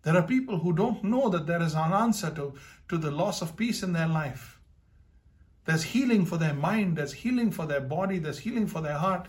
There 0.03 0.16
are 0.16 0.23
people 0.23 0.61
who 0.61 0.73
don't 0.73 1.03
know 1.03 1.29
that 1.29 1.49
there 1.49 1.61
is 1.61 1.75
an 1.75 1.92
answer 1.92 2.31
to, 2.37 2.55
to 2.88 2.99
the 2.99 3.11
loss 3.11 3.42
of 3.42 3.57
peace 3.57 3.83
in 3.83 3.92
their 3.92 4.07
life. 4.07 4.60
There's 5.70 5.85
healing 5.85 6.26
for 6.26 6.37
their 6.37 6.52
mind, 6.52 6.96
there's 6.96 7.12
healing 7.12 7.52
for 7.52 7.64
their 7.64 7.80
body, 7.80 8.18
there's 8.18 8.40
healing 8.40 8.66
for 8.66 8.80
their 8.80 8.98
heart. 8.98 9.28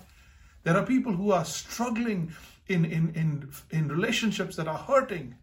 There 0.63 0.75
are 0.75 0.83
people 0.83 1.13
who 1.13 1.31
are 1.31 1.45
struggling 1.45 2.33
in, 2.65 2.83
in, 2.83 3.13
in, 3.13 3.51
in 3.69 3.87
relationships 3.89 4.55
that 4.55 4.67
are 4.67 4.79
hurting. 4.79 5.35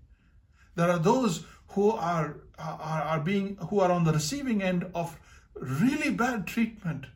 There 0.74 0.90
are 0.90 0.98
those 0.98 1.44
who 1.68 1.92
are, 1.92 2.38
are, 2.58 2.80
are 2.80 3.20
being 3.20 3.54
who 3.70 3.78
are 3.78 3.92
on 3.92 4.02
the 4.02 4.12
receiving 4.12 4.60
end 4.60 4.90
of 4.92 5.16
really 5.54 6.10
bad 6.10 6.48
treatment, 6.48 7.06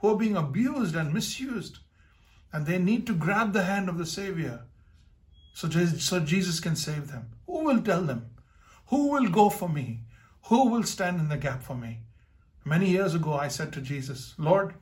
who 0.00 0.08
are 0.08 0.18
being 0.18 0.36
abused 0.36 0.94
and 0.94 1.14
misused. 1.14 1.78
And 2.52 2.66
they 2.66 2.78
need 2.78 3.06
to 3.06 3.14
grab 3.14 3.54
the 3.54 3.64
hand 3.64 3.88
of 3.88 3.96
the 3.96 4.04
Savior 4.04 4.64
so, 5.54 5.70
so 5.70 6.20
Jesus 6.20 6.60
can 6.60 6.76
save 6.76 7.10
them. 7.10 7.30
Who 7.46 7.64
will 7.64 7.80
tell 7.80 8.02
them? 8.02 8.32
Who 8.88 9.12
will 9.12 9.30
go 9.30 9.48
for 9.48 9.70
me? 9.70 10.00
Who 10.48 10.68
will 10.68 10.82
stand 10.82 11.20
in 11.20 11.30
the 11.30 11.38
gap 11.38 11.62
for 11.62 11.74
me? 11.74 12.00
Many 12.64 12.90
years 12.90 13.14
ago, 13.14 13.34
I 13.34 13.48
said 13.48 13.72
to 13.72 13.80
Jesus, 13.80 14.34
Lord, 14.38 14.74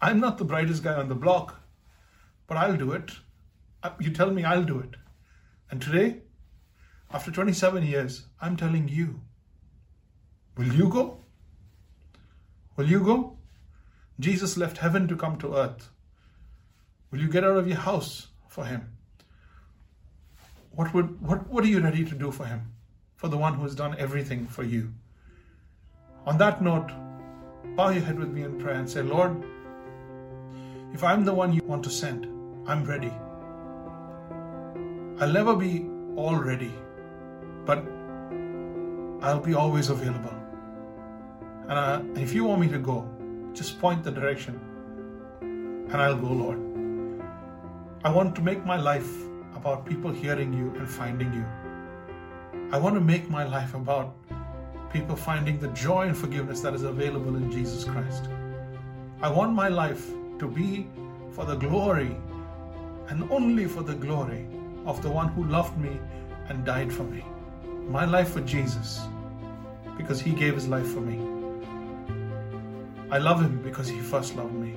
I'm 0.00 0.20
not 0.20 0.38
the 0.38 0.44
brightest 0.44 0.82
guy 0.82 0.94
on 0.94 1.08
the 1.08 1.14
block 1.14 1.58
but 2.48 2.56
I'll 2.56 2.76
do 2.76 2.90
it. 2.92 3.12
Uh, 3.82 3.90
you 4.00 4.10
tell 4.10 4.32
me 4.32 4.42
I'll 4.42 4.64
do 4.64 4.80
it. 4.80 4.96
And 5.70 5.80
today, 5.80 6.22
after 7.12 7.30
27 7.30 7.86
years, 7.86 8.24
I'm 8.40 8.56
telling 8.56 8.88
you, 8.88 9.20
will 10.56 10.72
you 10.72 10.88
go? 10.88 11.18
Will 12.76 12.88
you 12.88 13.00
go? 13.00 13.36
Jesus 14.18 14.56
left 14.56 14.78
heaven 14.78 15.06
to 15.08 15.16
come 15.16 15.38
to 15.38 15.54
earth. 15.54 15.90
Will 17.10 17.20
you 17.20 17.28
get 17.28 17.44
out 17.44 17.56
of 17.56 17.68
your 17.68 17.76
house 17.76 18.28
for 18.48 18.64
him? 18.64 18.96
What, 20.72 20.92
would, 20.94 21.20
what, 21.20 21.48
what 21.48 21.64
are 21.64 21.68
you 21.68 21.80
ready 21.80 22.04
to 22.04 22.14
do 22.14 22.32
for 22.32 22.46
him? 22.46 22.72
For 23.16 23.28
the 23.28 23.38
one 23.38 23.54
who 23.54 23.62
has 23.62 23.74
done 23.74 23.96
everything 23.98 24.46
for 24.46 24.62
you. 24.62 24.94
On 26.28 26.36
that 26.36 26.60
note, 26.60 26.90
bow 27.74 27.88
your 27.88 28.02
head 28.02 28.18
with 28.18 28.28
me 28.28 28.42
in 28.42 28.60
prayer 28.60 28.74
and 28.74 28.90
say, 28.94 29.00
Lord, 29.00 29.42
if 30.92 31.02
I'm 31.02 31.24
the 31.24 31.32
one 31.32 31.54
you 31.54 31.62
want 31.64 31.82
to 31.84 31.90
send, 31.90 32.26
I'm 32.68 32.84
ready. 32.84 33.12
I'll 35.20 35.32
never 35.32 35.56
be 35.56 35.88
all 36.16 36.36
ready, 36.36 36.74
but 37.64 37.78
I'll 39.22 39.40
be 39.40 39.54
always 39.54 39.88
available. 39.88 40.34
And, 41.66 41.78
uh, 41.78 42.20
if 42.20 42.34
you 42.34 42.44
want 42.44 42.60
me 42.60 42.68
to 42.68 42.78
go, 42.78 43.08
just 43.54 43.80
point 43.80 44.04
the 44.04 44.10
direction 44.10 44.60
and 45.40 45.96
I'll 45.96 46.20
go, 46.26 46.30
Lord. 46.44 46.58
I 48.04 48.12
want 48.12 48.36
to 48.36 48.42
make 48.42 48.66
my 48.66 48.76
life 48.76 49.10
about 49.56 49.86
people 49.86 50.10
hearing 50.10 50.52
you 50.52 50.74
and 50.78 50.86
finding 50.86 51.32
you. 51.32 51.46
I 52.70 52.76
want 52.76 52.96
to 52.96 53.00
make 53.00 53.30
my 53.30 53.44
life 53.44 53.72
about 53.72 54.14
people 54.92 55.16
finding 55.16 55.58
the 55.58 55.68
joy 55.68 56.06
and 56.06 56.16
forgiveness 56.16 56.60
that 56.60 56.74
is 56.74 56.82
available 56.82 57.36
in 57.36 57.50
Jesus 57.50 57.84
Christ. 57.84 58.28
I 59.20 59.30
want 59.30 59.52
my 59.52 59.68
life 59.68 60.06
to 60.38 60.48
be 60.48 60.88
for 61.32 61.44
the 61.44 61.56
glory 61.56 62.16
and 63.08 63.30
only 63.30 63.66
for 63.66 63.82
the 63.82 63.94
glory 63.94 64.46
of 64.86 65.02
the 65.02 65.10
one 65.10 65.28
who 65.28 65.44
loved 65.44 65.76
me 65.78 65.98
and 66.48 66.64
died 66.64 66.92
for 66.92 67.02
me. 67.02 67.24
My 67.88 68.04
life 68.04 68.32
for 68.32 68.40
Jesus 68.40 69.00
because 69.96 70.20
he 70.20 70.30
gave 70.30 70.54
his 70.54 70.68
life 70.68 70.86
for 70.86 71.00
me. 71.00 71.18
I 73.10 73.18
love 73.18 73.42
him 73.42 73.60
because 73.62 73.88
he 73.88 73.98
first 73.98 74.36
loved 74.36 74.54
me. 74.54 74.74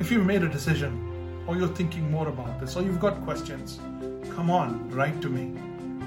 If 0.00 0.10
you've 0.10 0.24
made 0.24 0.42
a 0.42 0.48
decision, 0.48 1.44
or 1.46 1.56
you're 1.56 1.68
thinking 1.68 2.10
more 2.10 2.28
about 2.28 2.60
this, 2.60 2.76
or 2.76 2.82
you've 2.82 3.00
got 3.00 3.20
questions, 3.24 3.78
come 4.38 4.50
on, 4.52 4.88
write 4.90 5.20
to 5.20 5.28
me. 5.28 5.52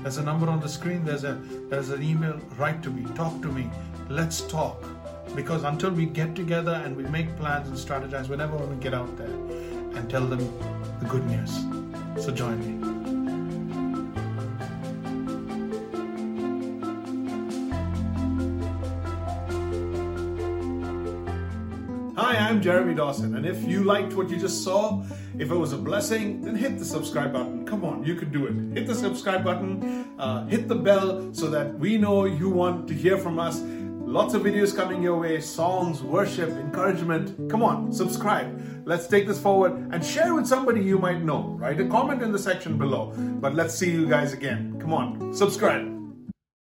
There's 0.03 0.15
a 0.15 0.23
number 0.23 0.47
on 0.47 0.61
the 0.61 0.69
screen, 0.69 1.03
there's 1.03 1.25
a 1.25 1.33
there's 1.69 1.89
an 1.89 2.01
email, 2.01 2.39
write 2.57 2.81
to 2.83 2.89
me, 2.89 3.03
talk 3.13 3.41
to 3.41 3.49
me. 3.49 3.69
Let's 4.07 4.39
talk 4.39 4.81
Because 5.35 5.63
until 5.63 5.91
we 5.91 6.05
get 6.05 6.33
together 6.33 6.81
and 6.85 6.95
we 6.95 7.03
make 7.03 7.35
plans 7.35 7.67
and 7.67 7.77
strategize, 7.77 8.29
we're 8.29 8.37
never 8.37 8.57
to 8.57 8.75
get 8.75 8.93
out 8.93 9.17
there 9.17 9.35
and 9.97 10.09
tell 10.09 10.25
them 10.25 10.43
the 11.01 11.07
good 11.07 11.25
news. 11.25 11.53
So 12.23 12.31
join 12.31 12.57
me. 12.65 12.90
I'm 22.51 22.61
Jeremy 22.61 22.93
Dawson, 22.95 23.37
and 23.37 23.45
if 23.45 23.63
you 23.63 23.85
liked 23.85 24.11
what 24.11 24.29
you 24.29 24.35
just 24.35 24.61
saw, 24.61 25.05
if 25.39 25.51
it 25.51 25.55
was 25.55 25.71
a 25.71 25.77
blessing, 25.77 26.41
then 26.41 26.53
hit 26.53 26.77
the 26.77 26.83
subscribe 26.83 27.31
button. 27.31 27.65
Come 27.65 27.85
on, 27.85 28.03
you 28.03 28.13
can 28.13 28.29
do 28.29 28.45
it. 28.45 28.77
Hit 28.77 28.87
the 28.87 28.93
subscribe 28.93 29.45
button, 29.45 30.05
uh, 30.19 30.45
hit 30.47 30.67
the 30.67 30.75
bell 30.75 31.33
so 31.33 31.49
that 31.49 31.73
we 31.79 31.97
know 31.97 32.25
you 32.25 32.49
want 32.49 32.89
to 32.89 32.93
hear 32.93 33.17
from 33.17 33.39
us. 33.39 33.61
Lots 33.61 34.33
of 34.33 34.41
videos 34.41 34.75
coming 34.75 35.01
your 35.01 35.17
way 35.17 35.39
songs, 35.39 36.03
worship, 36.03 36.49
encouragement. 36.49 37.49
Come 37.49 37.63
on, 37.63 37.93
subscribe. 37.93 38.61
Let's 38.83 39.07
take 39.07 39.27
this 39.27 39.39
forward 39.39 39.71
and 39.93 40.03
share 40.03 40.35
with 40.35 40.45
somebody 40.45 40.81
you 40.81 40.99
might 40.99 41.21
know. 41.21 41.55
Write 41.57 41.79
a 41.79 41.87
comment 41.87 42.21
in 42.21 42.33
the 42.33 42.39
section 42.39 42.77
below. 42.77 43.13
But 43.15 43.55
let's 43.55 43.75
see 43.75 43.91
you 43.91 44.09
guys 44.09 44.33
again. 44.33 44.77
Come 44.77 44.93
on, 44.93 45.33
subscribe. 45.33 46.00